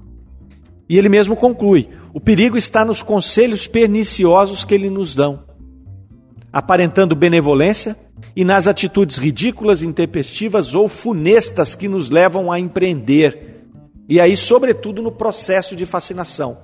E 0.88 0.98
ele 0.98 1.10
mesmo 1.10 1.36
conclui: 1.36 1.90
o 2.14 2.20
perigo 2.20 2.58
está 2.58 2.86
nos 2.86 3.02
conselhos 3.02 3.66
perniciosos 3.66 4.64
que 4.64 4.76
ele 4.76 4.90
nos 4.90 5.16
dão, 5.16 5.44
aparentando 6.52 7.16
benevolência, 7.16 7.96
e 8.36 8.46
nas 8.46 8.68
atitudes 8.68 9.18
ridículas, 9.18 9.82
intempestivas 9.82 10.76
ou 10.76 10.88
funestas 10.88 11.76
que 11.76 11.88
nos 11.88 12.10
levam 12.10 12.52
a 12.52 12.60
empreender, 12.60 13.53
e 14.08 14.20
aí, 14.20 14.36
sobretudo, 14.36 15.02
no 15.02 15.12
processo 15.12 15.76
de 15.76 15.86
fascinação. 15.86 16.58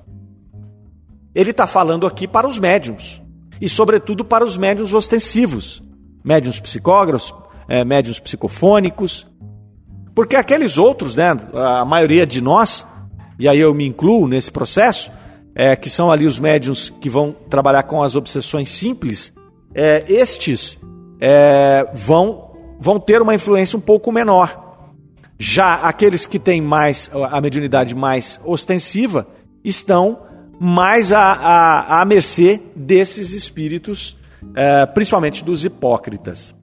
Ele 1.34 1.52
está 1.52 1.67
falando 1.67 2.06
aqui 2.06 2.28
para 2.28 2.47
os 2.47 2.60
médiums, 2.60 3.21
e 3.62 3.67
sobretudo 3.67 4.25
para 4.25 4.43
os 4.43 4.58
médiums 4.58 4.93
ostensivos, 4.93 5.84
médiums 6.23 6.60
psicógrafos, 6.60 7.34
é, 7.67 7.84
médiums 7.86 8.19
psicofônicos, 8.19 9.28
porque 10.15 10.36
aqueles 10.36 10.78
outros, 10.78 11.15
né, 11.15 11.38
a 11.54 11.86
maioria 11.86 12.25
de 12.25 12.41
nós, 12.41 12.86
e 13.38 13.47
aí 13.47 13.60
eu 13.60 13.73
me 13.73 13.86
incluo 13.86 14.28
nesse 14.28 14.52
processo, 14.52 15.12
é, 15.56 15.75
que 15.75 15.89
são 15.89 16.12
ali 16.12 16.25
os 16.25 16.39
médiums 16.39 16.89
que 16.89 17.10
vão 17.10 17.36
trabalhar 17.49 17.84
com 17.84 18.02
as 18.04 18.15
obsessões 18.15 18.69
simples, 18.69 19.34
é, 19.73 20.04
estes 20.08 20.80
é, 21.21 21.88
vão, 21.93 22.52
vão 22.80 22.99
ter 22.99 23.21
uma 23.21 23.36
influência 23.36 23.78
um 23.78 23.82
pouco 23.82 24.12
menor. 24.12 24.69
Já 25.41 25.75
aqueles 25.75 26.25
que 26.25 26.38
têm 26.38 26.62
mais 26.62 27.10
a 27.32 27.39
mediunidade 27.39 27.95
mais 27.95 28.41
ostensiva 28.43 29.25
estão 29.63 30.19
mais 30.60 31.13
à, 31.13 31.32
à, 31.32 32.02
à 32.02 32.06
mercê 32.06 32.62
desses 32.75 33.32
espíritos, 33.32 34.17
é, 34.54 34.86
principalmente 34.86 35.41
dos 35.41 35.63
hipócritas. 35.63 36.54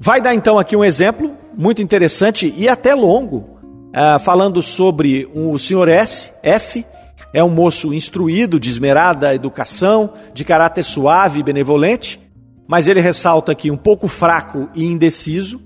Vai 0.00 0.22
dar 0.22 0.34
então 0.34 0.58
aqui 0.58 0.74
um 0.74 0.84
exemplo 0.84 1.36
muito 1.54 1.82
interessante 1.82 2.52
e 2.56 2.70
até 2.70 2.94
longo, 2.94 3.58
é, 3.92 4.18
falando 4.18 4.62
sobre 4.62 5.28
o 5.34 5.58
senhor 5.58 5.88
S, 5.88 6.32
F, 6.42 6.86
é 7.34 7.44
um 7.44 7.50
moço 7.50 7.92
instruído, 7.92 8.58
de 8.58 8.70
esmerada 8.70 9.34
educação, 9.34 10.14
de 10.32 10.42
caráter 10.42 10.84
suave 10.84 11.40
e 11.40 11.42
benevolente, 11.42 12.18
mas 12.66 12.88
ele 12.88 13.00
ressalta 13.02 13.52
aqui 13.52 13.70
um 13.70 13.76
pouco 13.76 14.08
fraco 14.08 14.70
e 14.74 14.86
indeciso. 14.86 15.60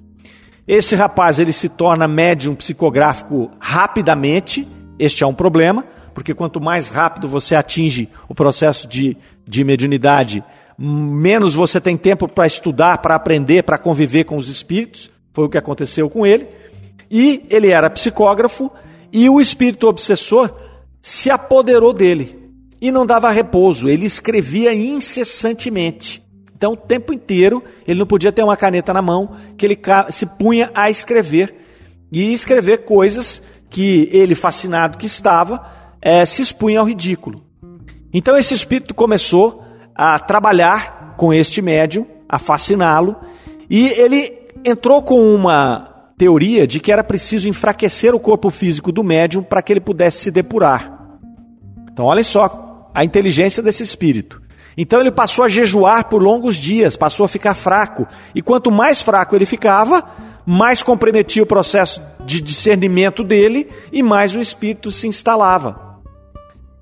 Esse 0.72 0.94
rapaz 0.94 1.40
ele 1.40 1.52
se 1.52 1.68
torna 1.68 2.06
médium 2.06 2.54
psicográfico 2.54 3.50
rapidamente. 3.58 4.68
Este 5.00 5.24
é 5.24 5.26
um 5.26 5.34
problema, 5.34 5.84
porque 6.14 6.32
quanto 6.32 6.60
mais 6.60 6.88
rápido 6.88 7.28
você 7.28 7.56
atinge 7.56 8.08
o 8.28 8.36
processo 8.36 8.86
de, 8.86 9.16
de 9.44 9.64
mediunidade, 9.64 10.44
menos 10.78 11.54
você 11.54 11.80
tem 11.80 11.96
tempo 11.96 12.28
para 12.28 12.46
estudar, 12.46 12.98
para 12.98 13.16
aprender, 13.16 13.64
para 13.64 13.78
conviver 13.78 14.22
com 14.22 14.36
os 14.36 14.46
espíritos. 14.46 15.10
Foi 15.32 15.46
o 15.46 15.48
que 15.48 15.58
aconteceu 15.58 16.08
com 16.08 16.24
ele. 16.24 16.46
E 17.10 17.44
ele 17.50 17.66
era 17.66 17.90
psicógrafo 17.90 18.70
e 19.12 19.28
o 19.28 19.40
espírito 19.40 19.88
obsessor 19.88 20.54
se 21.02 21.30
apoderou 21.30 21.92
dele 21.92 22.48
e 22.80 22.92
não 22.92 23.04
dava 23.04 23.28
repouso. 23.32 23.88
Ele 23.88 24.06
escrevia 24.06 24.72
incessantemente. 24.72 26.22
Então, 26.60 26.74
o 26.74 26.76
tempo 26.76 27.10
inteiro, 27.10 27.64
ele 27.88 27.98
não 27.98 28.06
podia 28.06 28.30
ter 28.30 28.44
uma 28.44 28.54
caneta 28.54 28.92
na 28.92 29.00
mão, 29.00 29.34
que 29.56 29.64
ele 29.64 29.80
se 30.10 30.26
punha 30.26 30.70
a 30.74 30.90
escrever. 30.90 31.54
E 32.12 32.34
escrever 32.34 32.84
coisas 32.84 33.42
que 33.70 34.10
ele, 34.12 34.34
fascinado 34.34 34.98
que 34.98 35.06
estava, 35.06 35.64
é, 36.02 36.26
se 36.26 36.42
expunha 36.42 36.80
ao 36.80 36.86
ridículo. 36.86 37.42
Então, 38.12 38.36
esse 38.36 38.52
espírito 38.52 38.92
começou 38.92 39.64
a 39.94 40.18
trabalhar 40.18 41.14
com 41.16 41.32
este 41.32 41.62
médium, 41.62 42.06
a 42.28 42.38
fasciná-lo, 42.38 43.16
e 43.70 43.88
ele 43.88 44.30
entrou 44.62 45.02
com 45.02 45.34
uma 45.34 46.12
teoria 46.18 46.66
de 46.66 46.78
que 46.78 46.92
era 46.92 47.02
preciso 47.02 47.48
enfraquecer 47.48 48.14
o 48.14 48.20
corpo 48.20 48.50
físico 48.50 48.92
do 48.92 49.02
médium 49.02 49.42
para 49.42 49.62
que 49.62 49.72
ele 49.72 49.80
pudesse 49.80 50.24
se 50.24 50.30
depurar. 50.30 51.08
Então, 51.90 52.04
olha 52.04 52.22
só 52.22 52.90
a 52.94 53.02
inteligência 53.02 53.62
desse 53.62 53.82
espírito. 53.82 54.39
Então 54.76 55.00
ele 55.00 55.10
passou 55.10 55.44
a 55.44 55.48
jejuar 55.48 56.08
por 56.08 56.22
longos 56.22 56.56
dias, 56.56 56.96
passou 56.96 57.24
a 57.24 57.28
ficar 57.28 57.54
fraco. 57.54 58.06
E 58.34 58.40
quanto 58.40 58.70
mais 58.70 59.00
fraco 59.00 59.34
ele 59.34 59.46
ficava, 59.46 60.04
mais 60.46 60.82
comprometia 60.82 61.42
o 61.42 61.46
processo 61.46 62.02
de 62.24 62.40
discernimento 62.40 63.22
dele 63.22 63.68
e 63.92 64.02
mais 64.02 64.34
o 64.34 64.40
espírito 64.40 64.90
se 64.90 65.06
instalava. 65.06 65.90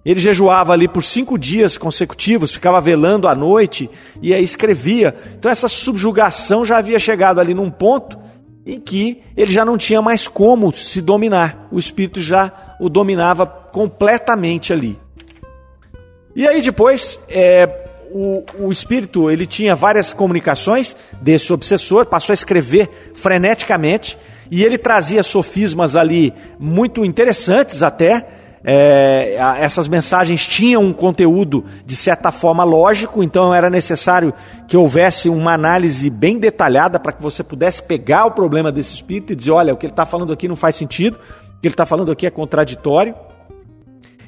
Ele 0.05 0.20
jejuava 0.20 0.72
ali 0.72 0.88
por 0.88 1.03
cinco 1.03 1.38
dias 1.38 1.77
consecutivos, 1.77 2.55
ficava 2.55 2.81
velando 2.81 3.29
à 3.29 3.35
noite 3.35 3.90
e 4.22 4.33
aí 4.33 4.42
escrevia. 4.42 5.14
Então 5.38 5.51
essa 5.51 5.68
subjugação 5.68 6.64
já 6.64 6.79
havia 6.79 6.98
chegado 6.98 7.40
ali 7.40 7.53
num 7.53 7.70
ponto 7.70 8.18
em 8.64 8.81
que 8.81 9.22
ele 9.37 9.51
já 9.51 9.64
não 9.64 9.77
tinha 9.77 10.01
mais 10.01 10.29
como 10.29 10.72
se 10.72 11.01
dominar. 11.01 11.66
O 11.70 11.79
espírito 11.79 12.22
já 12.22 12.51
o 12.81 12.88
dominava 12.88 13.46
completamente 13.46 14.72
ali. 14.72 14.98
E 16.38 16.46
aí 16.46 16.62
depois, 16.62 17.18
é, 17.29 17.68
o, 18.12 18.44
o 18.61 18.70
espírito 18.70 19.29
ele 19.29 19.44
tinha 19.44 19.74
várias 19.74 20.12
comunicações 20.12 20.94
desse 21.20 21.53
obsessor, 21.53 22.07
passou 22.07 22.33
a 22.33 22.35
escrever 22.35 23.11
freneticamente 23.12 24.16
e 24.48 24.62
ele 24.62 24.79
trazia 24.79 25.24
sofismas 25.24 25.96
ali 25.96 26.33
muito 26.57 27.05
interessantes 27.05 27.83
até. 27.83 28.24
É, 28.62 29.37
essas 29.59 29.88
mensagens 29.88 30.46
tinham 30.46 30.81
um 30.81 30.92
conteúdo 30.92 31.64
de 31.85 31.96
certa 31.96 32.31
forma 32.31 32.62
lógico, 32.62 33.20
então 33.20 33.53
era 33.53 33.68
necessário 33.68 34.33
que 34.68 34.77
houvesse 34.77 35.29
uma 35.29 35.55
análise 35.55 36.09
bem 36.09 36.38
detalhada 36.38 37.01
para 37.01 37.11
que 37.11 37.20
você 37.20 37.42
pudesse 37.42 37.83
pegar 37.83 38.27
o 38.27 38.31
problema 38.31 38.70
desse 38.70 38.94
espírito 38.94 39.33
e 39.33 39.37
dizer: 39.37 39.51
olha, 39.51 39.74
o 39.74 39.77
que 39.77 39.87
ele 39.87 39.92
está 39.92 40.07
falando 40.07 40.33
aqui 40.33 40.46
não 40.46 40.55
faz 40.55 40.77
sentido, 40.77 41.16
o 41.16 41.61
que 41.61 41.66
ele 41.66 41.74
está 41.74 41.85
falando 41.85 42.12
aqui 42.12 42.29
é 42.29 42.31
contraditório. 42.31 43.12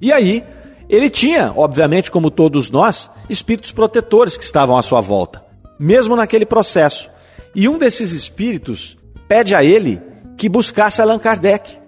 E 0.02 0.12
aí, 0.12 0.44
ele 0.90 1.08
tinha, 1.08 1.52
obviamente, 1.54 2.10
como 2.10 2.32
todos 2.32 2.68
nós, 2.68 3.08
espíritos 3.28 3.70
protetores 3.70 4.36
que 4.36 4.42
estavam 4.42 4.76
à 4.76 4.82
sua 4.82 5.00
volta, 5.00 5.40
mesmo 5.78 6.16
naquele 6.16 6.44
processo. 6.44 7.08
E 7.54 7.68
um 7.68 7.78
desses 7.78 8.10
espíritos 8.10 8.96
pede 9.28 9.54
a 9.54 9.62
ele 9.62 10.02
que 10.36 10.48
buscasse 10.48 11.00
Allan 11.00 11.20
Kardec, 11.20 11.78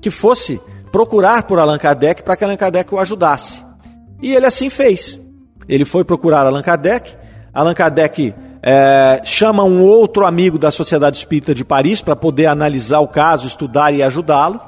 que 0.00 0.12
fosse 0.12 0.60
procurar 0.92 1.42
por 1.42 1.58
Allan 1.58 1.76
Kardec 1.76 2.22
para 2.22 2.36
que 2.36 2.44
Allan 2.44 2.56
Kardec 2.56 2.94
o 2.94 3.00
ajudasse. 3.00 3.64
E 4.22 4.32
ele 4.32 4.46
assim 4.46 4.70
fez. 4.70 5.20
Ele 5.68 5.84
foi 5.84 6.04
procurar 6.04 6.46
Allan 6.46 6.62
Kardec. 6.62 7.16
Allan 7.52 7.74
Kardec 7.74 8.32
é, 8.62 9.20
chama 9.24 9.64
um 9.64 9.82
outro 9.82 10.24
amigo 10.24 10.56
da 10.56 10.70
Sociedade 10.70 11.16
Espírita 11.16 11.52
de 11.52 11.64
Paris 11.64 12.00
para 12.00 12.14
poder 12.14 12.46
analisar 12.46 13.00
o 13.00 13.08
caso, 13.08 13.46
estudar 13.48 13.92
e 13.92 14.04
ajudá-lo. 14.04 14.60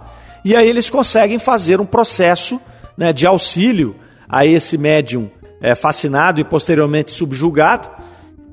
E 0.44 0.56
aí 0.56 0.68
eles 0.68 0.90
conseguem 0.90 1.38
fazer 1.38 1.80
um 1.80 1.86
processo 1.86 2.60
né, 2.98 3.12
de 3.12 3.26
auxílio 3.26 3.94
a 4.28 4.44
esse 4.44 4.76
médium 4.76 5.30
é, 5.60 5.74
fascinado 5.74 6.40
e 6.40 6.44
posteriormente 6.44 7.12
subjugado. 7.12 7.88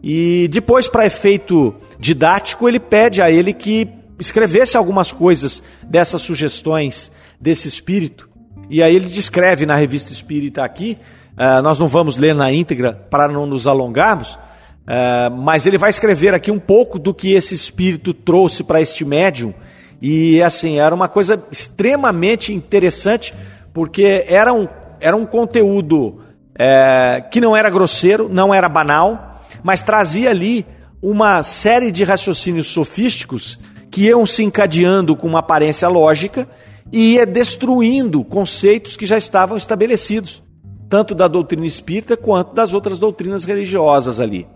E 0.03 0.47
depois, 0.49 0.87
para 0.87 1.05
efeito 1.05 1.73
didático, 1.99 2.69
ele 2.69 2.79
pede 2.79 3.23
a 3.23 3.31
ele 3.31 3.51
que 3.51 3.89
escrevesse 4.19 4.77
algumas 4.77 5.11
coisas 5.11 5.63
dessas 5.83 6.21
sugestões 6.21 7.11
desse 7.41 7.67
espírito. 7.67 8.29
E 8.69 8.81
aí 8.81 8.95
ele 8.95 9.07
descreve 9.07 9.65
na 9.65 9.75
revista 9.75 10.11
Espírita 10.11 10.63
aqui, 10.63 10.97
uh, 11.33 11.61
nós 11.61 11.77
não 11.77 11.87
vamos 11.87 12.17
ler 12.17 12.33
na 12.33 12.51
íntegra 12.51 12.93
para 12.93 13.27
não 13.27 13.45
nos 13.45 13.67
alongarmos, 13.67 14.35
uh, 14.35 15.35
mas 15.37 15.65
ele 15.65 15.77
vai 15.77 15.89
escrever 15.89 16.33
aqui 16.33 16.49
um 16.49 16.59
pouco 16.59 16.97
do 16.97 17.13
que 17.13 17.33
esse 17.33 17.53
espírito 17.53 18.13
trouxe 18.13 18.63
para 18.63 18.81
este 18.81 19.03
médium. 19.03 19.53
E 20.01 20.41
assim, 20.41 20.79
era 20.79 20.93
uma 20.93 21.07
coisa 21.07 21.43
extremamente 21.51 22.53
interessante, 22.53 23.33
porque 23.75 24.23
era 24.29 24.53
um, 24.53 24.69
era 25.01 25.17
um 25.17 25.25
conteúdo 25.25 26.21
é, 26.57 27.21
que 27.29 27.41
não 27.41 27.53
era 27.53 27.69
grosseiro, 27.69 28.29
não 28.29 28.53
era 28.53 28.69
banal, 28.69 29.41
mas 29.61 29.83
trazia 29.83 30.29
ali 30.29 30.65
uma 31.01 31.43
série 31.43 31.91
de 31.91 32.05
raciocínios 32.05 32.67
sofísticos 32.67 33.59
que 33.91 34.05
iam 34.05 34.25
se 34.25 34.45
encadeando 34.45 35.13
com 35.13 35.27
uma 35.27 35.39
aparência 35.39 35.89
lógica 35.89 36.47
e 36.89 37.15
ia 37.15 37.25
destruindo 37.25 38.23
conceitos 38.23 38.95
que 38.95 39.05
já 39.05 39.17
estavam 39.17 39.57
estabelecidos, 39.57 40.41
tanto 40.87 41.13
da 41.13 41.27
doutrina 41.27 41.65
espírita 41.65 42.15
quanto 42.15 42.53
das 42.53 42.73
outras 42.73 42.97
doutrinas 42.97 43.43
religiosas 43.43 44.21
ali. 44.21 44.47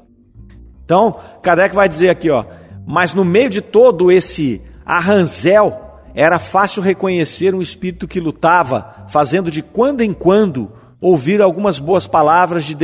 Então, 0.85 1.19
Kardec 1.43 1.75
vai 1.75 1.89
dizer 1.89 2.07
aqui, 2.07 2.29
ó, 2.29 2.45
mas 2.87 3.13
no 3.13 3.25
meio 3.25 3.49
de 3.49 3.59
todo 3.59 4.09
esse 4.13 4.61
arranzel, 4.85 5.88
era 6.19 6.37
fácil 6.37 6.83
reconhecer 6.83 7.55
um 7.55 7.61
espírito 7.61 8.05
que 8.05 8.19
lutava, 8.19 9.05
fazendo 9.07 9.49
de 9.49 9.61
quando 9.61 10.01
em 10.01 10.11
quando 10.11 10.69
ouvir 10.99 11.41
algumas 11.41 11.79
boas 11.79 12.05
palavras 12.07 12.65
de 12.65 12.75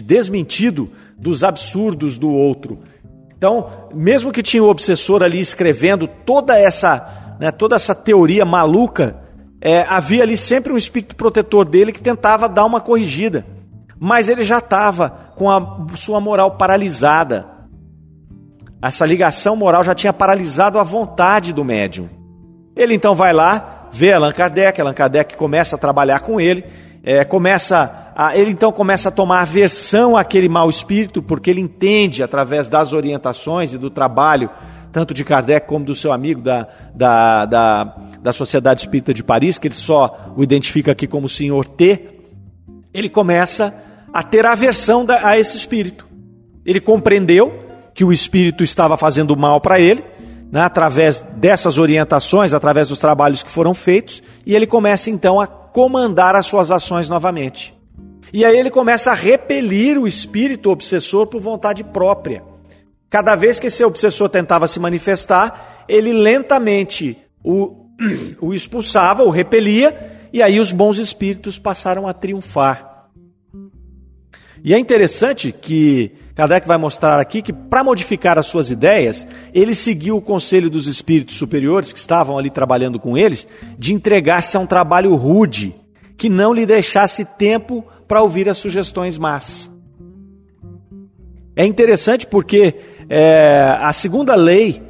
desmentido 0.00 0.88
dos 1.18 1.42
absurdos 1.42 2.16
do 2.16 2.30
outro. 2.30 2.78
Então, 3.36 3.88
mesmo 3.92 4.30
que 4.30 4.44
tinha 4.44 4.62
o 4.62 4.68
obsessor 4.68 5.24
ali 5.24 5.40
escrevendo 5.40 6.06
toda 6.06 6.56
essa, 6.56 7.36
né, 7.40 7.50
toda 7.50 7.74
essa 7.74 7.96
teoria 7.96 8.44
maluca, 8.44 9.16
é, 9.60 9.82
havia 9.82 10.22
ali 10.22 10.36
sempre 10.36 10.72
um 10.72 10.78
espírito 10.78 11.16
protetor 11.16 11.64
dele 11.64 11.90
que 11.90 12.00
tentava 12.00 12.48
dar 12.48 12.64
uma 12.64 12.80
corrigida. 12.80 13.44
Mas 13.98 14.28
ele 14.28 14.44
já 14.44 14.58
estava 14.58 15.10
com 15.34 15.50
a 15.50 15.84
sua 15.96 16.20
moral 16.20 16.52
paralisada. 16.52 17.44
Essa 18.80 19.04
ligação 19.04 19.56
moral 19.56 19.82
já 19.82 19.96
tinha 19.96 20.12
paralisado 20.12 20.78
a 20.78 20.84
vontade 20.84 21.52
do 21.52 21.64
médium. 21.64 22.21
Ele 22.74 22.94
então 22.94 23.14
vai 23.14 23.32
lá, 23.32 23.88
vê 23.92 24.12
Allan 24.12 24.32
Kardec, 24.32 24.80
Allan 24.80 24.94
Kardec 24.94 25.36
começa 25.36 25.76
a 25.76 25.78
trabalhar 25.78 26.20
com 26.20 26.40
ele, 26.40 26.64
é, 27.02 27.24
começa 27.24 28.12
a, 28.16 28.36
ele 28.36 28.50
então 28.50 28.72
começa 28.72 29.08
a 29.08 29.12
tomar 29.12 29.40
aversão 29.40 30.16
àquele 30.16 30.48
mau 30.48 30.68
espírito, 30.70 31.22
porque 31.22 31.50
ele 31.50 31.60
entende, 31.60 32.22
através 32.22 32.68
das 32.68 32.92
orientações 32.92 33.74
e 33.74 33.78
do 33.78 33.90
trabalho, 33.90 34.50
tanto 34.92 35.14
de 35.14 35.24
Kardec 35.24 35.66
como 35.66 35.84
do 35.84 35.94
seu 35.94 36.12
amigo 36.12 36.42
da, 36.42 36.68
da, 36.94 37.46
da, 37.46 37.96
da 38.20 38.32
Sociedade 38.32 38.80
Espírita 38.80 39.14
de 39.14 39.24
Paris, 39.24 39.58
que 39.58 39.68
ele 39.68 39.74
só 39.74 40.32
o 40.36 40.42
identifica 40.42 40.92
aqui 40.92 41.06
como 41.06 41.28
senhor 41.28 41.66
T, 41.66 42.08
ele 42.92 43.08
começa 43.08 43.74
a 44.12 44.22
ter 44.22 44.44
aversão 44.44 45.06
a 45.22 45.38
esse 45.38 45.56
espírito. 45.56 46.06
Ele 46.64 46.80
compreendeu 46.80 47.58
que 47.94 48.04
o 48.04 48.12
espírito 48.12 48.62
estava 48.62 48.96
fazendo 48.96 49.36
mal 49.36 49.60
para 49.60 49.80
ele, 49.80 50.04
né, 50.52 50.60
através 50.60 51.24
dessas 51.36 51.78
orientações, 51.78 52.52
através 52.52 52.90
dos 52.90 52.98
trabalhos 52.98 53.42
que 53.42 53.50
foram 53.50 53.72
feitos, 53.72 54.22
e 54.44 54.54
ele 54.54 54.66
começa 54.66 55.08
então 55.08 55.40
a 55.40 55.46
comandar 55.46 56.36
as 56.36 56.44
suas 56.44 56.70
ações 56.70 57.08
novamente. 57.08 57.74
E 58.30 58.44
aí 58.44 58.58
ele 58.58 58.70
começa 58.70 59.10
a 59.10 59.14
repelir 59.14 59.98
o 59.98 60.06
espírito 60.06 60.70
obsessor 60.70 61.26
por 61.26 61.40
vontade 61.40 61.82
própria. 61.82 62.44
Cada 63.08 63.34
vez 63.34 63.58
que 63.58 63.68
esse 63.68 63.82
obsessor 63.82 64.28
tentava 64.28 64.68
se 64.68 64.78
manifestar, 64.78 65.84
ele 65.88 66.12
lentamente 66.12 67.16
o, 67.42 67.86
o 68.38 68.52
expulsava, 68.52 69.22
o 69.22 69.30
repelia, 69.30 70.28
e 70.34 70.42
aí 70.42 70.60
os 70.60 70.70
bons 70.70 70.98
espíritos 70.98 71.58
passaram 71.58 72.06
a 72.06 72.12
triunfar. 72.12 73.06
E 74.62 74.74
é 74.74 74.78
interessante 74.78 75.50
que 75.50 76.12
Kardec 76.34 76.66
vai 76.66 76.78
mostrar 76.78 77.20
aqui 77.20 77.42
que, 77.42 77.52
para 77.52 77.84
modificar 77.84 78.38
as 78.38 78.46
suas 78.46 78.70
ideias, 78.70 79.26
ele 79.52 79.74
seguiu 79.74 80.16
o 80.16 80.22
conselho 80.22 80.70
dos 80.70 80.86
espíritos 80.86 81.36
superiores 81.36 81.92
que 81.92 81.98
estavam 81.98 82.38
ali 82.38 82.50
trabalhando 82.50 82.98
com 82.98 83.16
eles, 83.16 83.46
de 83.78 83.92
entregar-se 83.92 84.56
a 84.56 84.60
um 84.60 84.66
trabalho 84.66 85.14
rude, 85.14 85.74
que 86.16 86.28
não 86.28 86.54
lhe 86.54 86.64
deixasse 86.64 87.24
tempo 87.24 87.84
para 88.08 88.22
ouvir 88.22 88.48
as 88.48 88.58
sugestões 88.58 89.18
más. 89.18 89.70
É 91.54 91.66
interessante 91.66 92.26
porque 92.26 92.76
é, 93.08 93.76
a 93.78 93.92
segunda 93.92 94.34
lei 94.34 94.82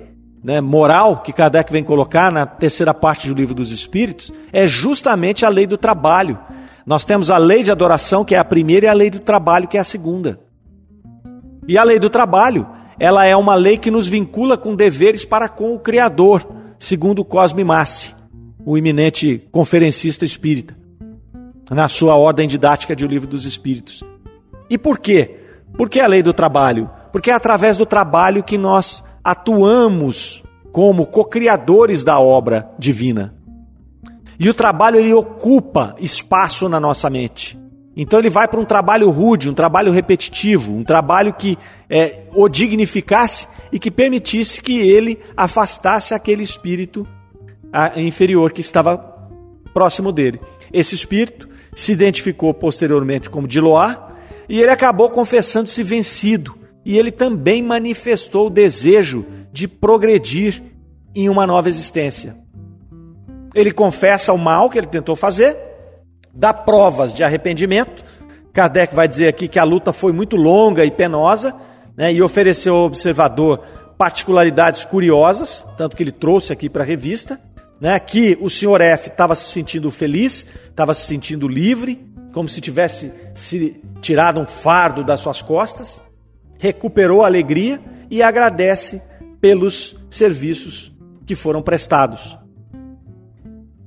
né, 0.44 0.60
moral 0.60 1.22
que 1.22 1.32
Kardec 1.32 1.72
vem 1.72 1.82
colocar 1.82 2.30
na 2.30 2.46
terceira 2.46 2.94
parte 2.94 3.26
do 3.26 3.34
livro 3.34 3.54
dos 3.54 3.72
Espíritos 3.72 4.32
é 4.52 4.66
justamente 4.66 5.44
a 5.44 5.48
lei 5.48 5.66
do 5.66 5.76
trabalho 5.76 6.38
nós 6.84 7.04
temos 7.04 7.30
a 7.30 7.38
lei 7.38 7.62
de 7.62 7.70
adoração, 7.70 8.24
que 8.24 8.34
é 8.34 8.38
a 8.38 8.44
primeira, 8.44 8.86
e 8.86 8.88
a 8.88 8.92
lei 8.92 9.10
do 9.10 9.20
trabalho, 9.20 9.68
que 9.68 9.76
é 9.76 9.80
a 9.80 9.84
segunda. 9.84 10.40
E 11.66 11.78
a 11.78 11.84
lei 11.84 11.98
do 11.98 12.10
trabalho, 12.10 12.66
ela 12.98 13.24
é 13.24 13.36
uma 13.36 13.54
lei 13.54 13.78
que 13.78 13.90
nos 13.90 14.08
vincula 14.08 14.56
com 14.56 14.74
deveres 14.74 15.24
para 15.24 15.48
com 15.48 15.74
o 15.74 15.78
Criador, 15.78 16.46
segundo 16.78 17.24
Cosme 17.24 17.62
Massi, 17.62 18.14
o 18.64 18.76
eminente 18.76 19.46
conferencista 19.52 20.24
espírita, 20.24 20.76
na 21.70 21.88
sua 21.88 22.16
ordem 22.16 22.48
didática 22.48 22.96
de 22.96 23.04
O 23.04 23.08
Livro 23.08 23.28
dos 23.28 23.44
Espíritos. 23.44 24.02
E 24.68 24.76
por 24.76 24.98
quê? 24.98 25.36
Por 25.76 25.88
que 25.88 26.00
a 26.00 26.06
lei 26.06 26.22
do 26.22 26.32
trabalho? 26.32 26.90
Porque 27.12 27.30
é 27.30 27.34
através 27.34 27.76
do 27.76 27.86
trabalho 27.86 28.42
que 28.42 28.58
nós 28.58 29.04
atuamos 29.22 30.42
como 30.72 31.06
co-criadores 31.06 32.02
da 32.02 32.18
obra 32.18 32.70
divina. 32.78 33.34
E 34.38 34.48
o 34.48 34.54
trabalho 34.54 34.98
ele 34.98 35.12
ocupa 35.12 35.94
espaço 35.98 36.68
na 36.68 36.80
nossa 36.80 37.08
mente. 37.08 37.58
Então 37.96 38.18
ele 38.18 38.30
vai 38.30 38.48
para 38.48 38.58
um 38.58 38.64
trabalho 38.64 39.10
rude, 39.10 39.50
um 39.50 39.54
trabalho 39.54 39.92
repetitivo, 39.92 40.74
um 40.74 40.84
trabalho 40.84 41.34
que 41.34 41.58
é, 41.90 42.26
o 42.34 42.48
dignificasse 42.48 43.46
e 43.70 43.78
que 43.78 43.90
permitisse 43.90 44.62
que 44.62 44.78
ele 44.78 45.18
afastasse 45.36 46.14
aquele 46.14 46.42
espírito 46.42 47.06
inferior 47.96 48.52
que 48.52 48.60
estava 48.60 48.98
próximo 49.72 50.12
dele. 50.12 50.40
Esse 50.72 50.94
espírito 50.94 51.48
se 51.74 51.92
identificou 51.92 52.52
posteriormente 52.52 53.30
como 53.30 53.48
Diloá 53.48 54.12
e 54.48 54.60
ele 54.60 54.70
acabou 54.70 55.10
confessando-se 55.10 55.82
vencido. 55.82 56.54
E 56.84 56.98
ele 56.98 57.12
também 57.12 57.62
manifestou 57.62 58.48
o 58.48 58.50
desejo 58.50 59.24
de 59.52 59.68
progredir 59.68 60.62
em 61.14 61.28
uma 61.28 61.46
nova 61.46 61.68
existência. 61.68 62.36
Ele 63.54 63.70
confessa 63.70 64.32
o 64.32 64.38
mal 64.38 64.68
que 64.68 64.78
ele 64.78 64.86
tentou 64.86 65.14
fazer, 65.14 65.56
dá 66.34 66.52
provas 66.52 67.12
de 67.12 67.22
arrependimento. 67.22 68.04
Kardec 68.52 68.94
vai 68.94 69.08
dizer 69.08 69.28
aqui 69.28 69.48
que 69.48 69.58
a 69.58 69.64
luta 69.64 69.92
foi 69.92 70.12
muito 70.12 70.36
longa 70.36 70.84
e 70.84 70.90
penosa, 70.90 71.54
né, 71.96 72.12
e 72.12 72.22
ofereceu 72.22 72.74
ao 72.74 72.84
observador 72.84 73.60
particularidades 73.98 74.84
curiosas, 74.84 75.66
tanto 75.76 75.96
que 75.96 76.02
ele 76.02 76.12
trouxe 76.12 76.52
aqui 76.52 76.68
para 76.68 76.82
a 76.82 76.86
revista, 76.86 77.40
né, 77.80 77.98
que 77.98 78.36
o 78.40 78.50
senhor 78.50 78.80
F 78.80 79.08
estava 79.08 79.34
se 79.34 79.50
sentindo 79.50 79.90
feliz, 79.90 80.46
estava 80.68 80.94
se 80.94 81.06
sentindo 81.06 81.48
livre, 81.48 82.04
como 82.32 82.48
se 82.48 82.60
tivesse 82.60 83.12
se 83.34 83.80
tirado 84.00 84.40
um 84.40 84.46
fardo 84.46 85.04
das 85.04 85.20
suas 85.20 85.42
costas, 85.42 86.00
recuperou 86.58 87.22
a 87.22 87.26
alegria 87.26 87.80
e 88.10 88.22
agradece 88.22 89.02
pelos 89.40 89.96
serviços 90.10 90.92
que 91.26 91.34
foram 91.34 91.62
prestados. 91.62 92.38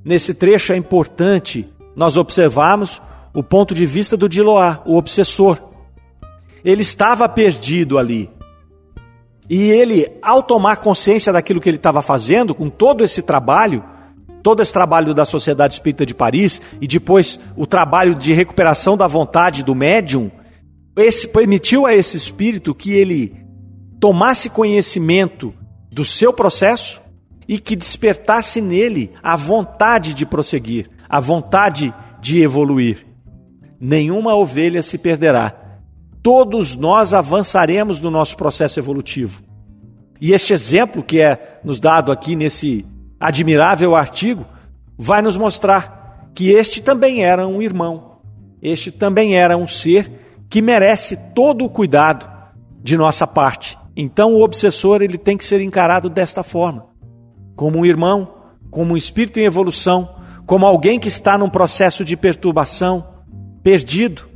Nesse 0.04 0.34
trecho 0.34 0.74
é 0.74 0.78
importante 0.78 1.68
nós 1.96 2.18
observarmos 2.18 3.02
o 3.34 3.44
ponto 3.44 3.74
de 3.74 3.86
vista 3.86 4.16
do 4.16 4.30
Diloá, 4.30 4.82
o 4.86 4.96
obsessor. 4.96 5.58
Ele 6.64 6.82
estava 6.82 7.28
perdido 7.28 7.98
ali. 7.98 8.30
E 9.50 9.70
ele, 9.70 10.12
ao 10.22 10.42
tomar 10.42 10.78
consciência 10.78 11.32
daquilo 11.32 11.62
que 11.62 11.70
ele 11.70 11.78
estava 11.78 12.02
fazendo, 12.02 12.56
com 12.56 12.70
todo 12.70 13.04
esse 13.04 13.22
trabalho, 13.22 13.84
todo 14.42 14.62
esse 14.62 14.74
trabalho 14.74 15.14
da 15.14 15.26
Sociedade 15.26 15.74
Espírita 15.74 16.06
de 16.06 16.16
Paris 16.16 16.62
e 16.82 16.88
depois 16.88 17.40
o 17.56 17.66
trabalho 17.66 18.16
de 18.16 18.34
recuperação 18.34 18.98
da 18.98 19.08
vontade 19.08 19.64
do 19.64 19.76
médium, 19.76 20.32
esse 20.98 21.28
permitiu 21.28 21.86
a 21.86 21.94
esse 21.94 22.16
espírito 22.18 22.74
que 22.74 22.92
ele 22.92 23.36
tomasse 24.00 24.50
conhecimento 24.50 25.54
do 25.92 26.06
seu 26.06 26.34
processo 26.34 27.02
e 27.48 27.60
que 27.60 27.76
despertasse 27.76 28.62
nele 28.62 29.12
a 29.22 29.36
vontade 29.36 30.14
de 30.14 30.26
prosseguir, 30.26 30.90
a 31.16 31.20
vontade 31.22 31.94
de 32.20 32.42
evoluir. 32.42 33.06
Nenhuma 33.80 34.36
ovelha 34.36 34.84
se 34.84 34.98
perderá. 34.98 35.54
Todos 36.22 36.76
nós 36.76 37.14
avançaremos 37.14 38.02
no 38.02 38.12
nosso 38.12 38.36
processo 38.36 38.80
evolutivo. 38.80 39.42
E 40.20 40.34
este 40.34 40.52
exemplo 40.52 41.02
que 41.02 41.22
é 41.22 41.60
nos 41.64 41.80
dado 41.80 42.12
aqui 42.12 42.36
nesse 42.36 42.86
admirável 43.18 43.96
artigo 43.96 44.46
vai 44.98 45.22
nos 45.22 45.38
mostrar 45.38 46.30
que 46.34 46.52
este 46.52 46.82
também 46.82 47.24
era 47.24 47.48
um 47.48 47.62
irmão, 47.62 48.20
este 48.62 48.92
também 48.92 49.38
era 49.38 49.56
um 49.56 49.68
ser 49.68 50.12
que 50.50 50.62
merece 50.62 51.16
todo 51.34 51.64
o 51.64 51.70
cuidado 51.70 52.30
de 52.84 52.98
nossa 52.98 53.26
parte. 53.26 53.78
Então 53.96 54.34
o 54.34 54.44
obsessor 54.44 55.02
ele 55.02 55.18
tem 55.18 55.38
que 55.38 55.46
ser 55.46 55.62
encarado 55.62 56.10
desta 56.10 56.44
forma 56.44 56.88
como 57.56 57.80
um 57.80 57.86
irmão, 57.86 58.28
como 58.70 58.94
um 58.94 58.98
espírito 58.98 59.40
em 59.40 59.46
evolução, 59.46 60.15
como 60.46 60.66
alguém 60.66 61.00
que 61.00 61.08
está 61.08 61.38
num 61.38 61.50
processo 61.50 62.06
de 62.06 62.16
perturbação, 62.16 63.06
perdido, 63.64 64.30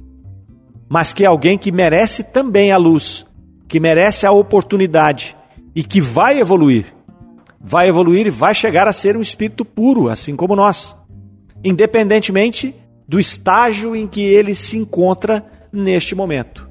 mas 0.90 1.14
que 1.14 1.24
é 1.24 1.28
alguém 1.28 1.58
que 1.58 1.72
merece 1.72 2.24
também 2.24 2.72
a 2.72 2.78
luz, 2.78 3.26
que 3.68 3.80
merece 3.80 4.26
a 4.26 4.32
oportunidade 4.32 5.38
e 5.76 5.84
que 5.84 6.02
vai 6.02 6.40
evoluir. 6.40 6.94
Vai 7.62 7.88
evoluir 7.88 8.26
e 8.26 8.32
vai 8.32 8.56
chegar 8.56 8.88
a 8.88 8.94
ser 8.94 9.16
um 9.16 9.22
espírito 9.22 9.64
puro, 9.64 10.10
assim 10.10 10.36
como 10.36 10.56
nós, 10.56 10.96
independentemente 11.64 12.74
do 13.08 13.20
estágio 13.20 13.96
em 13.96 14.08
que 14.08 14.22
ele 14.22 14.56
se 14.56 14.78
encontra 14.78 15.46
neste 15.72 16.16
momento. 16.16 16.70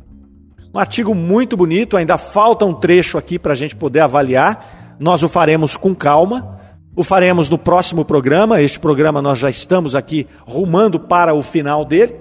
Um 0.73 0.79
artigo 0.79 1.15
muito 1.15 1.57
bonito, 1.57 1.97
ainda 1.97 2.19
falta 2.19 2.65
um 2.65 2.75
trecho 2.75 3.19
aqui 3.19 3.39
para 3.39 3.53
a 3.53 3.57
gente 3.57 3.77
poder 3.77 4.01
avaliar, 4.01 4.97
nós 4.99 5.23
o 5.23 5.29
faremos 5.29 5.77
com 5.77 5.95
calma. 5.95 6.58
O 6.97 7.05
faremos 7.05 7.49
no 7.49 7.59
próximo 7.59 8.05
programa. 8.05 8.61
Este 8.61 8.79
programa 8.79 9.23
nós 9.23 9.39
já 9.39 9.49
estamos 9.49 9.95
aqui 9.95 10.27
rumando 10.47 10.99
para 10.99 11.35
o 11.35 11.43
final 11.43 11.85
dele. 11.85 12.15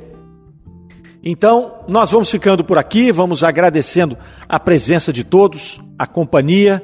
Então, 1.24 1.80
nós 1.88 2.12
vamos 2.12 2.30
ficando 2.30 2.64
por 2.64 2.78
aqui, 2.78 3.12
vamos 3.12 3.44
agradecendo 3.44 4.18
a 4.48 4.60
presença 4.60 5.12
de 5.12 5.24
todos, 5.24 5.82
a 5.98 6.06
companhia, 6.08 6.84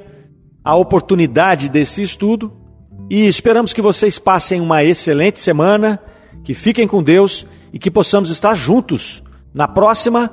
a 0.63 0.75
oportunidade 0.75 1.69
desse 1.69 2.01
estudo 2.01 2.51
e 3.09 3.27
esperamos 3.27 3.73
que 3.73 3.81
vocês 3.81 4.17
passem 4.17 4.61
uma 4.61 4.83
excelente 4.83 5.39
semana, 5.39 5.99
que 6.43 6.53
fiquem 6.53 6.87
com 6.87 7.03
Deus 7.03 7.45
e 7.71 7.79
que 7.79 7.91
possamos 7.91 8.29
estar 8.29 8.55
juntos 8.55 9.21
na 9.53 9.67
próxima 9.67 10.31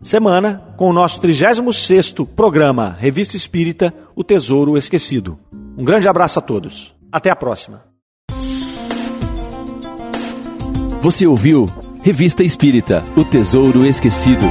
semana 0.00 0.74
com 0.76 0.90
o 0.90 0.92
nosso 0.92 1.20
36º 1.20 2.26
programa 2.26 2.96
Revista 2.98 3.36
Espírita, 3.36 3.92
O 4.16 4.24
Tesouro 4.24 4.76
Esquecido. 4.76 5.38
Um 5.76 5.84
grande 5.84 6.08
abraço 6.08 6.38
a 6.38 6.42
todos. 6.42 6.94
Até 7.10 7.30
a 7.30 7.36
próxima. 7.36 7.84
Você 11.02 11.26
ouviu 11.26 11.66
Revista 12.02 12.42
Espírita, 12.42 13.02
O 13.16 13.24
Tesouro 13.24 13.84
Esquecido. 13.84 14.46